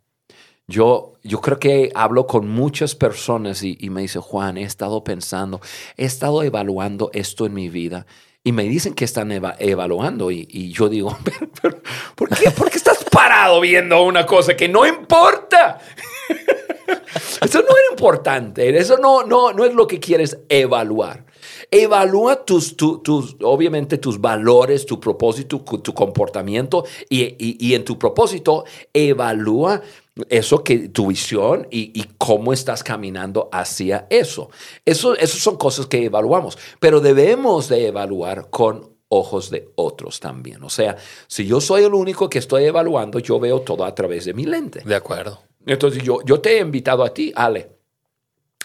Yo, 0.69 1.13
yo 1.23 1.41
creo 1.41 1.59
que 1.59 1.93
hablo 1.95 2.27
con 2.27 2.49
muchas 2.49 2.95
personas 2.95 3.63
y, 3.63 3.77
y 3.81 3.91
me 3.91 4.03
dice, 4.03 4.19
Juan, 4.19 4.59
he 4.59 4.65
estado 4.65 5.05
pensando, 5.05 5.61
he 5.97 6.05
estado 6.05 6.43
evaluando 6.43 7.11
esto 7.13 7.47
en 7.47 7.55
mi 7.55 7.69
vida 7.69 8.07
y 8.47 8.53
me 8.53 8.63
dicen 8.63 8.95
que 8.95 9.05
están 9.05 9.33
eva 9.33 9.57
evaluando 9.59 10.31
y, 10.31 10.71
yo 10.71 10.89
digo, 10.89 11.19
¿por, 12.15 12.29
qué? 12.29 12.53
¿por 12.53 12.71
qué 12.71 12.77
estás 12.77 13.03
parado 13.11 13.61
viendo 13.61 14.05
una 14.05 14.25
cosa 14.25 14.57
que 14.57 14.69
no 14.69 14.87
importa? 14.87 15.81
Eso 17.43 17.59
no 17.63 17.69
es 17.69 17.91
importante, 17.91 18.79
eso 18.79 18.97
no, 18.99 19.25
no, 19.25 19.53
no 19.53 19.65
es 19.65 19.75
lo 19.75 19.87
que 19.87 19.99
quieres 19.99 20.39
evaluar. 20.49 21.25
Evalúa 21.71 22.45
tus, 22.45 22.77
tu, 22.77 22.99
tus, 22.99 23.37
obviamente 23.43 23.99
tus 23.99 24.21
valores, 24.21 24.87
tu 24.87 25.01
propósito, 25.01 25.61
tu 25.61 25.95
comportamiento 25.95 26.85
y, 27.09 27.23
y, 27.23 27.57
y 27.59 27.75
en 27.75 27.85
tu 27.85 27.99
propósito 27.99 28.65
evalúa 28.93 29.83
eso 30.31 30.65
que 30.65 30.89
tu 30.89 31.09
visión 31.09 31.67
y, 31.71 31.93
y, 31.99 32.05
cómo 32.17 32.53
estás 32.53 32.83
caminando 32.83 33.49
hacia 33.53 34.07
eso. 34.09 34.51
eso. 34.85 35.15
Eso 35.15 35.39
son 35.39 35.57
cosas 35.57 35.87
que 35.87 36.05
evaluamos, 36.05 36.57
pero 36.81 37.01
debemos 37.01 37.69
de 37.69 37.89
evaluar 37.89 38.49
con 38.49 38.97
ojos 39.09 39.51
de 39.51 39.69
otros 39.77 40.21
también. 40.21 40.63
O 40.63 40.71
sea, 40.71 40.97
si 41.27 41.47
yo 41.47 41.61
soy 41.61 41.85
el 41.85 41.95
único 41.95 42.29
que 42.29 42.39
estoy 42.39 42.65
evaluando, 42.65 43.19
yo 43.19 43.39
veo 43.39 43.61
todo 43.61 43.85
a 43.85 43.95
través 43.95 44.25
de 44.25 44.35
mi 44.35 44.45
lente. 44.45 44.83
De 44.85 44.95
acuerdo. 44.95 45.43
Entonces 45.67 46.03
yo, 46.03 46.21
yo 46.25 46.41
te 46.41 46.57
he 46.57 46.61
invitado 46.61 47.05
a 47.05 47.13
ti, 47.13 47.33
Ale, 47.35 47.77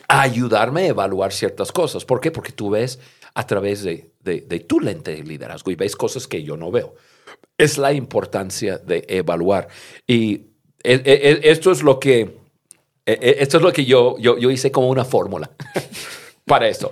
a 0.07 0.21
ayudarme 0.21 0.83
a 0.83 0.87
evaluar 0.87 1.33
ciertas 1.33 1.71
cosas. 1.71 2.05
¿Por 2.05 2.21
qué? 2.21 2.31
Porque 2.31 2.51
tú 2.51 2.69
ves 2.69 2.99
a 3.33 3.45
través 3.45 3.83
de, 3.83 4.11
de, 4.19 4.41
de, 4.41 4.59
tu 4.59 4.79
lente 4.79 5.15
de 5.15 5.23
liderazgo 5.23 5.71
y 5.71 5.75
ves 5.75 5.95
cosas 5.95 6.27
que 6.27 6.43
yo 6.43 6.57
no 6.57 6.69
veo. 6.71 6.95
Es 7.57 7.77
la 7.77 7.93
importancia 7.93 8.77
de 8.77 9.05
evaluar. 9.07 9.67
Y 10.05 10.50
esto 10.83 11.71
es 11.71 11.83
lo 11.83 11.99
que, 11.99 12.37
esto 13.05 13.57
es 13.57 13.63
lo 13.63 13.71
que 13.71 13.85
yo, 13.85 14.17
yo, 14.17 14.37
yo 14.37 14.51
hice 14.51 14.71
como 14.71 14.89
una 14.89 15.05
fórmula 15.05 15.49
para 16.45 16.67
esto. 16.67 16.91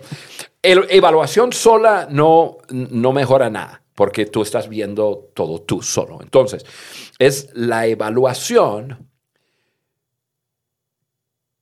El, 0.62 0.86
evaluación 0.90 1.54
sola 1.54 2.08
no, 2.10 2.58
no 2.70 3.14
mejora 3.14 3.50
nada 3.50 3.82
porque 4.00 4.26
tú 4.26 4.42
estás 4.44 4.70
viendo 4.70 5.30
todo 5.34 5.62
tú 5.62 5.82
solo. 5.82 6.22
Entonces, 6.22 6.66
es 7.18 7.50
la 7.54 7.86
evaluación 7.86 9.10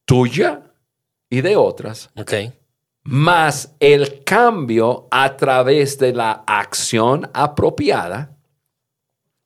tuya 0.06 0.72
y 1.32 1.42
de 1.42 1.56
otras. 1.56 2.12
Okay. 2.16 2.54
Más 3.04 3.76
el 3.80 4.24
cambio 4.24 5.08
a 5.10 5.36
través 5.36 5.98
de 5.98 6.14
la 6.14 6.44
acción 6.46 7.28
apropiada 7.34 8.38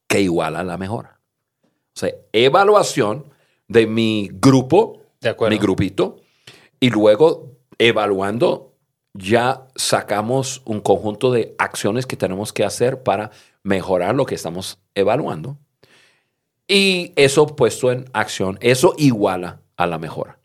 que 0.08 0.20
iguala 0.20 0.62
la 0.62 0.78
mejora. 0.78 1.11
O 1.96 2.00
sea, 2.00 2.12
evaluación 2.32 3.26
de 3.68 3.88
mi 3.88 4.30
grupo, 4.34 5.02
de 5.20 5.36
mi 5.50 5.58
grupito, 5.58 6.18
y 6.80 6.90
luego 6.90 7.58
evaluando, 7.78 8.74
ya 9.14 9.68
sacamos 9.76 10.62
un 10.66 10.82
conjunto 10.82 11.32
de 11.32 11.56
acciones 11.58 12.06
que 12.06 12.16
tenemos 12.16 12.54
que 12.54 12.64
hacer 12.64 13.04
para 13.04 13.32
mejorar 13.64 14.16
lo 14.16 14.26
que 14.26 14.36
estamos 14.36 14.80
evaluando. 14.96 15.58
Y 16.68 17.12
eso 17.16 17.48
puesto 17.48 17.92
en 17.92 18.06
acción, 18.14 18.58
eso 18.62 18.94
iguala 18.98 19.62
a 19.76 19.88
la 19.88 20.00
mejora. 20.00 20.40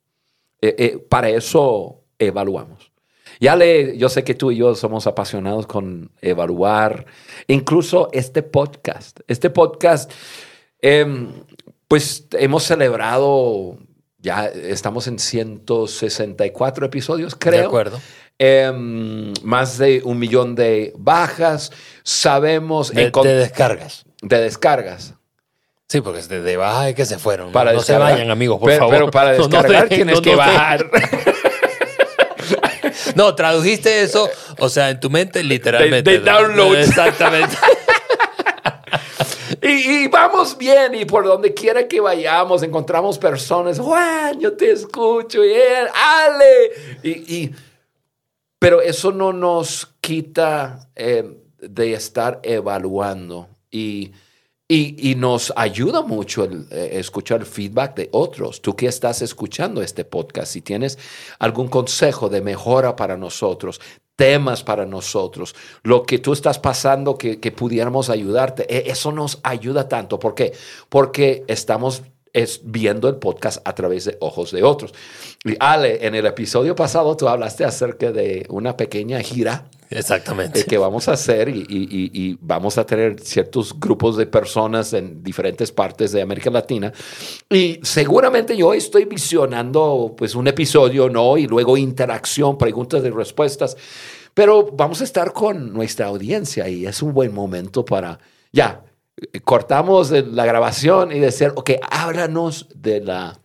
Eh, 0.60 0.74
eh, 0.78 0.98
para 0.98 1.28
eso 1.28 2.02
evaluamos. 2.18 2.90
Ya 3.38 3.54
le, 3.54 3.96
yo 3.98 4.08
sé 4.08 4.24
que 4.24 4.34
tú 4.34 4.50
y 4.50 4.56
yo 4.56 4.74
somos 4.74 5.06
apasionados 5.06 5.66
con 5.66 6.10
evaluar, 6.22 7.06
incluso 7.46 8.08
este 8.12 8.42
podcast. 8.42 9.20
Este 9.28 9.50
podcast, 9.50 10.10
eh, 10.86 11.26
pues 11.88 12.26
hemos 12.32 12.62
celebrado, 12.62 13.78
ya 14.18 14.46
estamos 14.46 15.08
en 15.08 15.18
164 15.18 16.86
episodios, 16.86 17.34
creo. 17.34 17.60
De 17.60 17.66
acuerdo. 17.66 18.00
Eh, 18.38 19.32
más 19.42 19.78
de 19.78 20.02
un 20.04 20.18
millón 20.18 20.54
de 20.54 20.92
bajas. 20.96 21.72
Sabemos. 22.04 22.92
De, 22.92 23.10
de 23.10 23.34
descargas. 23.34 24.04
De 24.22 24.40
descargas. 24.40 25.14
Sí, 25.88 26.00
porque 26.00 26.22
de, 26.22 26.42
de 26.42 26.56
baja 26.56 26.88
es 26.88 26.94
que 26.94 27.04
se 27.04 27.18
fueron. 27.18 27.50
Para 27.50 27.72
no, 27.72 27.78
descargar, 27.78 28.08
se 28.08 28.14
vayan, 28.14 28.30
amigos, 28.30 28.60
por 28.60 28.68
pero, 28.68 28.80
favor. 28.80 28.94
Pero 28.94 29.10
para 29.10 29.32
descargar 29.32 29.72
no, 29.72 29.82
no 29.82 29.88
tienes 29.88 30.20
que 30.20 30.36
bajar. 30.36 30.86
no, 33.16 33.34
tradujiste 33.34 34.02
eso, 34.02 34.28
o 34.58 34.68
sea, 34.68 34.90
en 34.90 35.00
tu 35.00 35.10
mente 35.10 35.42
literalmente. 35.42 36.10
De, 36.10 36.18
de 36.18 36.24
download. 36.24 36.76
Exactamente. 36.76 37.56
Y, 39.68 40.08
vamos 40.08 40.56
bien 40.56 40.94
y 40.94 41.04
por 41.04 41.24
donde 41.24 41.52
quiera 41.54 41.86
que 41.86 42.00
vayamos 42.00 42.62
encontramos 42.62 43.18
personas, 43.18 43.78
Juan, 43.78 44.38
yo 44.40 44.56
te 44.56 44.70
escucho, 44.70 45.44
y 45.44 45.52
él, 45.52 45.88
Ale. 45.94 46.72
Y, 47.02 47.34
y, 47.34 47.54
pero 48.58 48.80
eso 48.80 49.12
no 49.12 49.32
nos 49.32 49.86
quita 50.00 50.88
eh, 50.94 51.36
de 51.58 51.92
estar 51.92 52.40
evaluando 52.42 53.48
y 53.70 54.12
y, 54.68 55.14
nos 55.16 55.52
ayuda 55.54 56.02
mucho 56.02 56.44
el, 56.44 56.66
eh, 56.70 56.90
escuchar 56.94 57.44
feedback 57.44 57.94
de 57.94 58.08
otros. 58.12 58.60
Tú 58.60 58.74
que 58.74 58.86
estás 58.86 59.22
escuchando 59.22 59.80
este 59.80 60.04
podcast, 60.04 60.52
si 60.52 60.60
tienes 60.60 60.98
algún 61.38 61.68
consejo 61.68 62.28
de 62.28 62.40
mejora 62.40 62.96
para 62.96 63.16
nosotros, 63.16 63.80
temas 64.16 64.64
para 64.64 64.86
nosotros, 64.86 65.54
lo 65.82 66.02
que 66.02 66.18
tú 66.18 66.32
estás 66.32 66.58
pasando 66.58 67.16
que, 67.16 67.38
que 67.38 67.52
pudiéramos 67.52 68.10
ayudarte, 68.10 68.66
e, 68.68 68.90
eso 68.90 69.12
nos 69.12 69.38
ayuda 69.42 69.88
tanto. 69.88 70.18
¿Por 70.18 70.34
qué? 70.34 70.52
Porque 70.88 71.44
estamos 71.46 72.02
es 72.32 72.60
viendo 72.64 73.08
el 73.08 73.16
podcast 73.16 73.66
a 73.66 73.74
través 73.74 74.04
de 74.04 74.18
ojos 74.20 74.52
de 74.52 74.62
otros. 74.62 74.92
Y 75.42 75.56
Ale, 75.58 76.06
en 76.06 76.14
el 76.14 76.26
episodio 76.26 76.74
pasado 76.74 77.16
tú 77.16 77.28
hablaste 77.28 77.64
acerca 77.64 78.12
de 78.12 78.44
una 78.50 78.76
pequeña 78.76 79.20
gira 79.20 79.70
Exactamente. 79.90 80.60
eh, 80.60 80.64
que 80.64 80.78
vamos 80.78 81.08
a 81.08 81.12
hacer 81.12 81.48
y, 81.48 81.60
y- 81.68 82.10
y- 82.12 82.38
vamos 82.40 82.78
a 82.78 82.84
tener 82.86 83.20
ciertos 83.20 83.78
grupos 83.78 84.16
de 84.16 84.26
personas 84.26 84.92
en 84.92 85.22
diferentes 85.22 85.70
partes 85.72 86.12
de 86.12 86.22
América 86.22 86.50
Latina. 86.50 86.92
Y 87.50 87.78
seguramente 87.82 88.56
yo 88.56 88.74
estoy 88.74 89.04
visionando 89.04 90.14
pues 90.16 90.34
un 90.34 90.48
episodio, 90.48 91.08
¿no? 91.08 91.36
Y 91.38 91.46
luego 91.46 91.76
interacción, 91.76 92.58
preguntas 92.58 93.04
y 93.04 93.10
respuestas. 93.10 93.76
Pero 94.34 94.68
vamos 94.72 95.00
a 95.00 95.04
estar 95.04 95.32
con 95.32 95.72
nuestra 95.72 96.06
audiencia 96.06 96.68
y 96.68 96.86
es 96.86 97.02
un 97.02 97.14
buen 97.14 97.32
momento 97.34 97.84
para, 97.84 98.18
ya, 98.52 98.82
eh, 99.32 99.40
cortamos 99.40 100.10
la 100.10 100.44
grabación 100.44 101.10
y 101.12 101.20
decir, 101.20 101.52
ok, 101.54 101.70
háblanos 101.90 102.68
de 102.74 103.00
la 103.00 103.40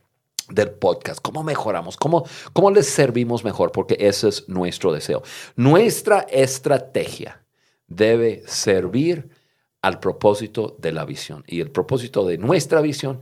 del 0.49 0.71
podcast, 0.71 1.21
cómo 1.21 1.43
mejoramos, 1.43 1.97
cómo, 1.97 2.25
cómo 2.54 2.71
les 2.71 2.88
servimos 2.88 3.43
mejor, 3.43 3.71
porque 3.71 3.97
ese 3.99 4.30
es 4.30 4.49
nuestro 4.49 4.91
deseo. 4.91 5.23
Nuestra 5.56 6.21
estrategia 6.30 7.43
debe 7.88 8.43
servir 8.47 9.30
al 9.82 9.99
propósito 9.99 10.75
de 10.80 10.91
la 10.91 11.06
visión. 11.06 11.43
Y 11.47 11.62
el 11.62 11.71
propósito 11.71 12.25
de 12.25 12.38
nuestra 12.38 12.82
visión 12.82 13.21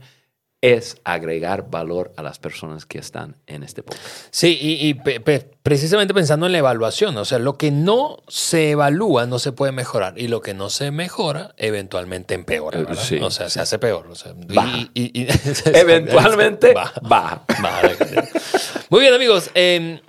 es 0.62 0.98
agregar 1.04 1.70
valor 1.70 2.12
a 2.18 2.22
las 2.22 2.38
personas 2.38 2.84
que 2.84 2.98
están 2.98 3.36
en 3.46 3.62
este 3.62 3.82
podcast. 3.82 4.04
Sí, 4.30 4.58
y, 4.60 4.88
y 4.88 4.94
pe- 4.94 5.18
pe- 5.20 5.50
precisamente 5.62 6.12
pensando 6.12 6.44
en 6.44 6.52
la 6.52 6.58
evaluación, 6.58 7.16
o 7.16 7.24
sea, 7.24 7.38
lo 7.38 7.56
que 7.56 7.70
no 7.70 8.18
se 8.28 8.72
evalúa 8.72 9.24
no 9.24 9.38
se 9.38 9.52
puede 9.52 9.72
mejorar 9.72 10.18
y 10.18 10.28
lo 10.28 10.42
que 10.42 10.52
no 10.52 10.68
se 10.68 10.90
mejora 10.90 11.54
eventualmente 11.56 12.34
empeora, 12.34 12.78
Eh, 12.80 12.84
¿verdad? 12.84 13.02
sí, 13.02 13.18
o 13.22 13.30
sea, 13.30 13.48
se 13.48 13.60
hace 13.60 13.78
peor. 13.78 14.06
O 14.08 14.14
sea, 14.14 14.32
y- 14.32 14.54
Baja. 14.54 14.76
y- 14.92 15.22
y- 15.22 15.28
Eventualmente 15.64 16.74
Baja. 16.74 17.00
baja. 17.02 17.44
Baja. 17.62 17.88
Muy 18.90 19.00
bien, 19.00 19.14
amigos. 19.14 19.50
eh, 19.54 20.00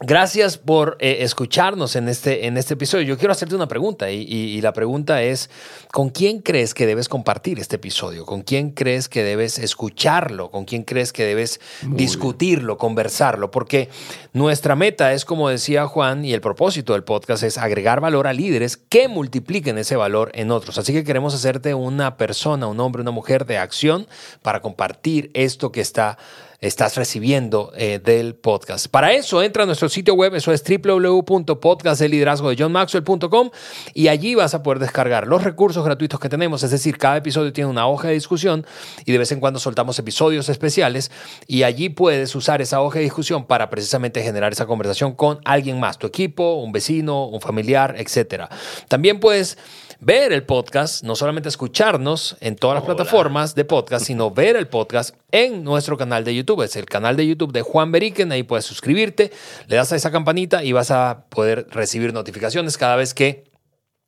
Gracias 0.00 0.58
por 0.58 0.96
eh, 1.00 1.18
escucharnos 1.22 1.96
en 1.96 2.08
este, 2.08 2.46
en 2.46 2.56
este 2.56 2.74
episodio. 2.74 3.02
Yo 3.04 3.18
quiero 3.18 3.32
hacerte 3.32 3.56
una 3.56 3.66
pregunta 3.66 4.12
y, 4.12 4.22
y- 4.22 4.56
y 4.56 4.60
la 4.60 4.72
pregunta 4.72 5.24
es, 5.24 5.50
¿con 5.92 6.10
quién 6.10 6.38
crees 6.38 6.72
que 6.72 6.86
debes 6.86 7.08
compartir 7.08 7.58
este 7.58 7.76
episodio? 7.76 8.24
¿Con 8.24 8.42
quién 8.42 8.70
crees 8.70 9.08
que 9.08 9.24
debes 9.24 9.58
escucharlo? 9.58 10.52
¿Con 10.52 10.66
quién 10.66 10.84
crees 10.84 11.12
que 11.12 11.24
debes 11.24 11.60
discutirlo, 11.82 12.78
conversarlo? 12.78 13.50
Porque 13.50 13.88
nuestra 14.32 14.76
meta 14.76 15.12
es, 15.14 15.24
como 15.24 15.48
decía 15.48 15.88
Juan, 15.88 16.24
y 16.24 16.32
el 16.32 16.40
propósito 16.40 16.92
del 16.92 17.02
podcast 17.02 17.42
es 17.42 17.58
agregar 17.58 18.00
valor 18.00 18.28
a 18.28 18.32
líderes 18.32 18.76
que 18.76 19.08
multipliquen 19.08 19.78
ese 19.78 19.96
valor 19.96 20.30
en 20.34 20.52
otros. 20.52 20.78
Así 20.78 20.92
que 20.92 21.02
queremos 21.02 21.34
hacerte 21.34 21.74
una 21.74 22.16
persona, 22.16 22.68
un 22.68 22.78
hombre, 22.78 23.02
una 23.02 23.10
mujer 23.10 23.46
de 23.46 23.58
acción 23.58 24.06
para 24.42 24.62
compartir 24.62 25.32
esto 25.34 25.72
que 25.72 25.80
está 25.80 26.18
estás 26.60 26.96
recibiendo 26.96 27.72
eh, 27.76 28.00
del 28.02 28.34
podcast. 28.34 28.88
Para 28.88 29.12
eso, 29.12 29.40
entra 29.42 29.62
a 29.62 29.66
nuestro 29.66 29.88
sitio 29.88 30.14
web, 30.14 30.34
eso 30.34 30.52
es 30.52 30.64
www.podcastdeliderazgodejohnmaxwell.com 30.64 33.50
y 33.94 34.08
allí 34.08 34.34
vas 34.34 34.54
a 34.54 34.64
poder 34.64 34.80
descargar 34.80 35.28
los 35.28 35.44
recursos 35.44 35.84
gratuitos 35.84 36.18
que 36.18 36.28
tenemos, 36.28 36.64
es 36.64 36.72
decir, 36.72 36.98
cada 36.98 37.18
episodio 37.18 37.52
tiene 37.52 37.70
una 37.70 37.86
hoja 37.86 38.08
de 38.08 38.14
discusión 38.14 38.66
y 39.04 39.12
de 39.12 39.18
vez 39.18 39.30
en 39.30 39.38
cuando 39.38 39.60
soltamos 39.60 39.96
episodios 40.00 40.48
especiales 40.48 41.12
y 41.46 41.62
allí 41.62 41.90
puedes 41.90 42.34
usar 42.34 42.60
esa 42.60 42.80
hoja 42.80 42.98
de 42.98 43.04
discusión 43.04 43.46
para 43.46 43.70
precisamente 43.70 44.20
generar 44.22 44.50
esa 44.52 44.66
conversación 44.66 45.12
con 45.12 45.38
alguien 45.44 45.78
más, 45.78 45.96
tu 45.98 46.08
equipo, 46.08 46.54
un 46.54 46.72
vecino, 46.72 47.26
un 47.26 47.40
familiar, 47.40 47.94
etc. 47.98 48.46
También 48.88 49.20
puedes 49.20 49.58
ver 50.00 50.32
el 50.32 50.44
podcast, 50.44 51.02
no 51.02 51.16
solamente 51.16 51.48
escucharnos 51.48 52.36
en 52.40 52.56
todas 52.56 52.76
las 52.76 52.84
plataformas 52.84 53.54
de 53.54 53.64
podcast, 53.64 54.06
sino 54.06 54.30
ver 54.30 54.56
el 54.56 54.68
podcast 54.68 55.14
en 55.32 55.64
nuestro 55.64 55.96
canal 55.96 56.24
de 56.24 56.34
YouTube. 56.34 56.62
Es 56.62 56.76
el 56.76 56.86
canal 56.86 57.16
de 57.16 57.26
YouTube 57.26 57.52
de 57.52 57.62
Juan 57.62 57.90
Beriken. 57.90 58.30
Ahí 58.32 58.42
puedes 58.42 58.64
suscribirte, 58.64 59.32
le 59.66 59.76
das 59.76 59.92
a 59.92 59.96
esa 59.96 60.10
campanita 60.10 60.62
y 60.62 60.72
vas 60.72 60.90
a 60.90 61.24
poder 61.28 61.66
recibir 61.70 62.12
notificaciones 62.12 62.78
cada 62.78 62.96
vez 62.96 63.14
que 63.14 63.44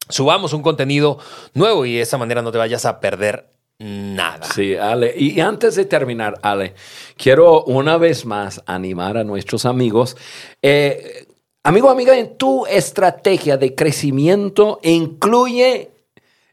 subamos 0.09 0.53
un 0.53 0.63
contenido 0.63 1.19
nuevo 1.55 1.85
y 1.87 1.95
de 1.95 2.03
esa 2.03 2.19
manera 2.19 2.43
no 2.43 2.53
te 2.53 2.59
vayas 2.59 2.85
a 2.85 3.01
perder 3.01 3.51
nada. 3.79 4.45
Sí, 4.45 4.77
Ale. 4.77 5.15
Y 5.17 5.41
antes 5.41 5.75
de 5.75 5.87
terminar, 5.87 6.39
Ale, 6.43 6.75
quiero 7.17 7.65
una 7.65 7.97
vez 7.97 8.27
más 8.27 8.63
animar 8.67 9.17
a 9.17 9.25
nuestros 9.25 9.65
amigos. 9.65 10.17
Eh, 10.63 11.27
amigo, 11.63 11.91
amiga, 11.91 12.17
en 12.17 12.37
tu 12.37 12.67
estrategia 12.67 13.57
de 13.57 13.75
crecimiento 13.75 14.79
incluye 14.83 15.91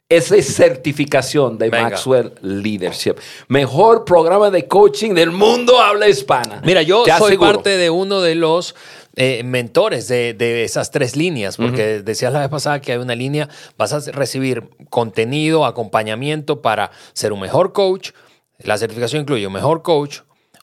esa 0.09 0.41
certificación 0.41 1.57
de 1.57 1.69
Venga. 1.69 1.89
Maxwell 1.89 2.33
Leadership. 2.41 3.15
Mejor 3.49 4.05
programa 4.05 4.49
de 4.49 4.65
coaching 4.67 5.13
del 5.13 5.31
mundo 5.31 5.81
habla 5.81 6.07
hispana. 6.07 6.61
Mira, 6.63 6.81
yo 6.81 7.03
Te 7.03 7.11
soy 7.11 7.27
aseguro. 7.33 7.51
parte 7.51 7.75
de 7.75 7.89
uno 7.89 8.21
de 8.21 8.35
los 8.35 8.73
eh, 9.17 9.43
mentores 9.43 10.07
de, 10.07 10.33
de 10.33 10.63
esas 10.63 10.91
tres 10.91 11.17
líneas, 11.17 11.57
porque 11.57 12.01
decías 12.03 12.31
la 12.31 12.39
vez 12.39 12.49
pasada 12.49 12.79
que 12.79 12.93
hay 12.93 12.99
una 12.99 13.15
línea, 13.15 13.49
vas 13.77 13.91
a 13.91 13.99
recibir 14.11 14.69
contenido, 14.89 15.65
acompañamiento 15.65 16.61
para 16.61 16.91
ser 17.13 17.33
un 17.33 17.41
mejor 17.41 17.73
coach. 17.73 18.11
La 18.59 18.77
certificación 18.77 19.23
incluye 19.23 19.45
un 19.45 19.53
mejor 19.53 19.81
coach, 19.81 20.19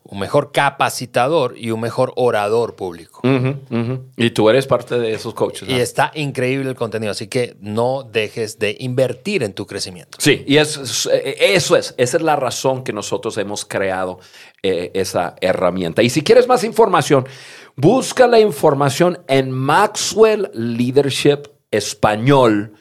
un 0.06 0.18
mejor 0.18 0.52
capacitador 0.52 1.54
y 1.56 1.70
un 1.70 1.80
mejor 1.80 2.12
orador 2.16 2.76
público. 2.76 3.22
Y 4.16 4.30
tú 4.30 4.50
eres 4.50 4.66
parte 4.66 4.98
de 4.98 5.14
esos 5.14 5.32
coaches. 5.32 5.68
Y 5.68 5.74
está 5.74 6.12
increíble 6.14 6.68
el 6.68 6.76
contenido, 6.76 7.10
así 7.10 7.26
que 7.26 7.56
no 7.60 8.02
dejes 8.02 8.58
de 8.58 8.76
invertir 8.80 9.42
en 9.42 9.54
tu 9.54 9.66
crecimiento. 9.66 10.18
Sí, 10.20 10.44
y 10.46 10.58
eso 10.58 10.82
es, 10.82 11.06
eh, 11.06 11.36
eso 11.54 11.76
es, 11.76 11.94
esa 11.96 12.16
es 12.18 12.22
la 12.22 12.36
razón 12.36 12.84
que 12.84 12.92
nosotros 12.92 13.38
hemos 13.38 13.64
creado 13.64 14.20
eh, 14.62 14.90
esa 14.94 15.36
herramienta. 15.40 16.02
Y 16.02 16.10
si 16.10 16.22
quieres 16.22 16.46
más 16.46 16.64
información, 16.64 17.26
busca 17.74 18.26
la 18.26 18.40
información 18.40 19.20
en 19.26 19.50
Maxwell 19.50 20.50
Leadership 20.52 21.48
Español. 21.70 22.74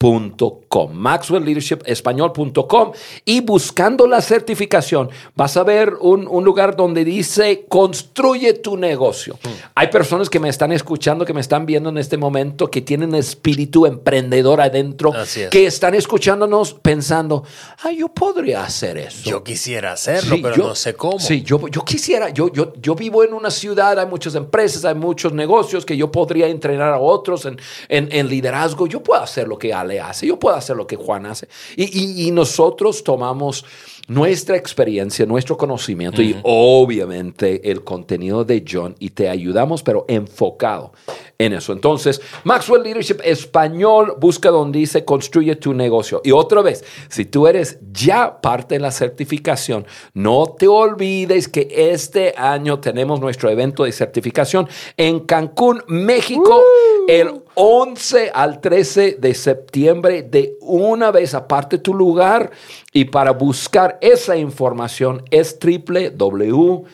maxwellleadershipespañol.com 0.00 2.92
y 3.24 3.40
buscando 3.40 4.06
la 4.06 4.20
certificación 4.22 5.10
vas 5.36 5.56
a 5.56 5.62
ver 5.62 5.94
un, 6.00 6.26
un 6.28 6.44
lugar 6.44 6.76
donde 6.76 7.04
dice 7.04 7.64
construye 7.68 8.54
tu 8.54 8.76
negocio. 8.76 9.34
Mm. 9.42 9.48
Hay 9.74 9.88
personas 9.88 10.28
que 10.30 10.40
me 10.40 10.48
están 10.48 10.72
escuchando, 10.72 11.24
que 11.24 11.34
me 11.34 11.40
están 11.40 11.66
viendo 11.66 11.90
en 11.90 11.98
este 11.98 12.16
momento, 12.16 12.70
que 12.70 12.80
tienen 12.80 13.14
espíritu 13.14 13.86
emprendedor 13.86 14.60
adentro, 14.60 15.12
es. 15.14 15.48
que 15.50 15.66
están 15.66 15.94
escuchándonos 15.94 16.74
pensando, 16.74 17.44
ah, 17.82 17.90
yo 17.92 18.08
podría 18.08 18.64
hacer 18.64 18.98
eso. 18.98 19.28
Yo 19.28 19.44
quisiera 19.44 19.92
hacerlo, 19.92 20.36
Sí, 20.36 20.42
pero 20.42 20.56
yo- 20.56 20.68
no 20.68 20.74
sé 20.74 20.94
cómo. 20.94 21.18
Sí, 21.18 21.42
yo, 21.42 21.66
yo 21.68 21.84
quisiera, 21.84 22.30
yo, 22.30 22.50
yo, 22.52 22.72
yo 22.80 22.94
vivo 22.94 23.24
en 23.24 23.34
una 23.34 23.50
ciudad, 23.50 23.98
hay 23.98 24.06
muchas 24.06 24.34
empresas, 24.34 24.84
hay 24.84 24.94
muchos 24.94 25.32
negocios 25.32 25.84
que 25.84 25.96
yo 25.96 26.10
podría 26.10 26.46
entrenar 26.46 26.92
a 26.94 26.98
otros 26.98 27.44
en, 27.46 27.58
en- 27.88 28.08
en 28.12 28.28
liderazgo. 28.28 28.86
Yo 28.86 29.02
puedo 29.02 29.20
hacer 29.22 29.48
lo 29.48 29.58
que 29.58 29.72
Ale 29.74 29.89
hace, 29.98 30.26
yo 30.26 30.38
puedo 30.38 30.54
hacer 30.54 30.76
lo 30.76 30.86
que 30.86 30.96
Juan 30.96 31.24
hace. 31.24 31.48
Y, 31.74 31.84
y- 31.98 32.28
y 32.28 32.30
nosotros 32.32 33.02
tomamos 33.02 33.64
nuestra 34.08 34.56
experiencia, 34.56 35.24
nuestro 35.24 35.56
conocimiento 35.56 36.20
y 36.20 36.36
obviamente 36.42 37.70
el 37.70 37.84
contenido 37.84 38.44
de 38.44 38.64
John 38.68 38.96
y 38.98 39.10
te 39.10 39.28
ayudamos, 39.28 39.82
pero 39.84 40.04
enfocado 40.08 40.92
en 41.38 41.52
eso. 41.52 41.72
Entonces, 41.72 42.20
Maxwell 42.44 42.82
Leadership 42.82 43.18
Español, 43.22 44.16
busca 44.18 44.50
donde 44.50 44.80
dice 44.80 45.04
construye 45.04 45.54
tu 45.56 45.72
negocio. 45.74 46.20
Y 46.24 46.32
otra 46.32 46.60
vez, 46.60 46.84
si 47.08 47.24
tú 47.24 47.46
eres 47.46 47.78
ya 47.92 48.40
parte 48.40 48.74
de 48.74 48.80
la 48.80 48.90
certificación, 48.90 49.86
no 50.12 50.54
te 50.58 50.66
olvides 50.66 51.46
que 51.48 51.68
este 51.92 52.34
año 52.36 52.80
tenemos 52.80 53.20
nuestro 53.20 53.48
evento 53.48 53.84
de 53.84 53.92
certificación 53.92 54.68
en 54.96 55.20
Cancún, 55.20 55.82
México, 55.86 56.60
el 57.08 57.42
11 57.62 58.30
al 58.32 58.58
13 58.62 59.16
de 59.18 59.34
septiembre, 59.34 60.22
de 60.22 60.56
una 60.62 61.10
vez 61.10 61.34
aparte 61.34 61.76
tu 61.76 61.92
lugar. 61.92 62.50
Y 62.90 63.04
para 63.04 63.32
buscar 63.32 63.98
esa 64.00 64.34
información 64.38 65.22
es 65.30 65.58
www. 65.60 66.84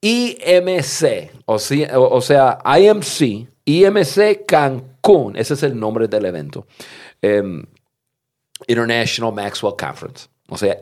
IMC, 0.00 1.30
o 1.46 1.58
sea, 1.58 1.98
o 1.98 2.20
sea, 2.20 2.58
IMC, 2.64 3.48
IMC 3.64 4.44
Cancún, 4.44 5.36
ese 5.36 5.54
es 5.54 5.62
el 5.62 5.78
nombre 5.78 6.08
del 6.08 6.26
evento. 6.26 6.66
Em, 7.22 7.64
International 8.66 9.32
Maxwell 9.32 9.74
Conference. 9.78 10.28
O 10.48 10.56
sea, 10.56 10.78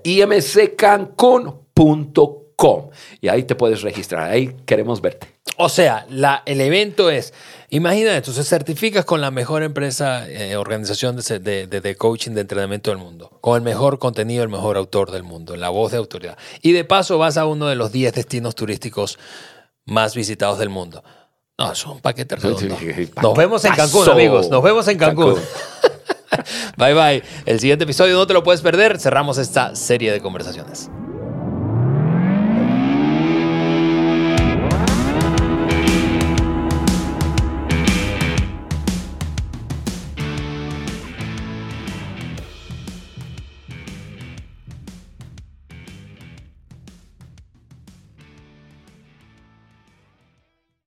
Y 3.20 3.28
ahí 3.28 3.42
te 3.44 3.54
puedes 3.54 3.82
registrar. 3.82 4.30
Ahí 4.30 4.54
queremos 4.66 5.00
verte. 5.00 5.28
O 5.56 5.68
sea, 5.68 6.04
la, 6.10 6.42
el 6.46 6.60
evento 6.60 7.10
es, 7.10 7.32
imagínate, 7.68 8.20
tú 8.22 8.32
se 8.32 8.42
certificas 8.42 9.04
con 9.04 9.20
la 9.20 9.30
mejor 9.30 9.62
empresa, 9.62 10.28
eh, 10.28 10.56
organización 10.56 11.16
de, 11.16 11.38
de- 11.38 11.66
de- 11.68 11.80
de 11.80 11.94
coaching, 11.96 12.32
de 12.32 12.40
entrenamiento 12.40 12.90
del 12.90 12.98
mundo, 12.98 13.38
con 13.40 13.56
el 13.56 13.62
mejor 13.62 13.98
contenido, 14.00 14.42
el 14.42 14.48
mejor 14.48 14.76
autor 14.76 15.12
del 15.12 15.22
mundo, 15.22 15.54
la 15.54 15.68
voz 15.68 15.92
de 15.92 15.98
autoridad. 15.98 16.36
Y 16.60 16.72
de 16.72 16.84
paso 16.84 17.18
vas 17.18 17.36
a 17.36 17.46
uno 17.46 17.66
de 17.68 17.76
los 17.76 17.92
10 17.92 18.14
destinos 18.14 18.54
turísticos 18.56 19.18
más 19.84 20.14
visitados 20.16 20.58
del 20.58 20.70
mundo. 20.70 21.04
No, 21.56 21.70
es 21.70 21.86
un 21.86 22.00
paquete 22.00 22.34
redondo. 22.34 22.76
Nos 23.22 23.36
vemos 23.36 23.64
en 23.64 23.74
Cancún, 23.74 24.08
amigos. 24.10 24.48
Nos 24.48 24.62
vemos 24.62 24.88
en 24.88 24.98
Cancún. 24.98 25.34
Cancún. 25.34 25.42
bye 26.76 26.94
bye. 26.94 27.22
El 27.46 27.60
siguiente 27.60 27.84
episodio 27.84 28.16
no 28.16 28.26
te 28.26 28.32
lo 28.32 28.42
puedes 28.42 28.60
perder. 28.60 28.98
Cerramos 28.98 29.38
esta 29.38 29.76
serie 29.76 30.10
de 30.10 30.20
conversaciones. 30.20 30.90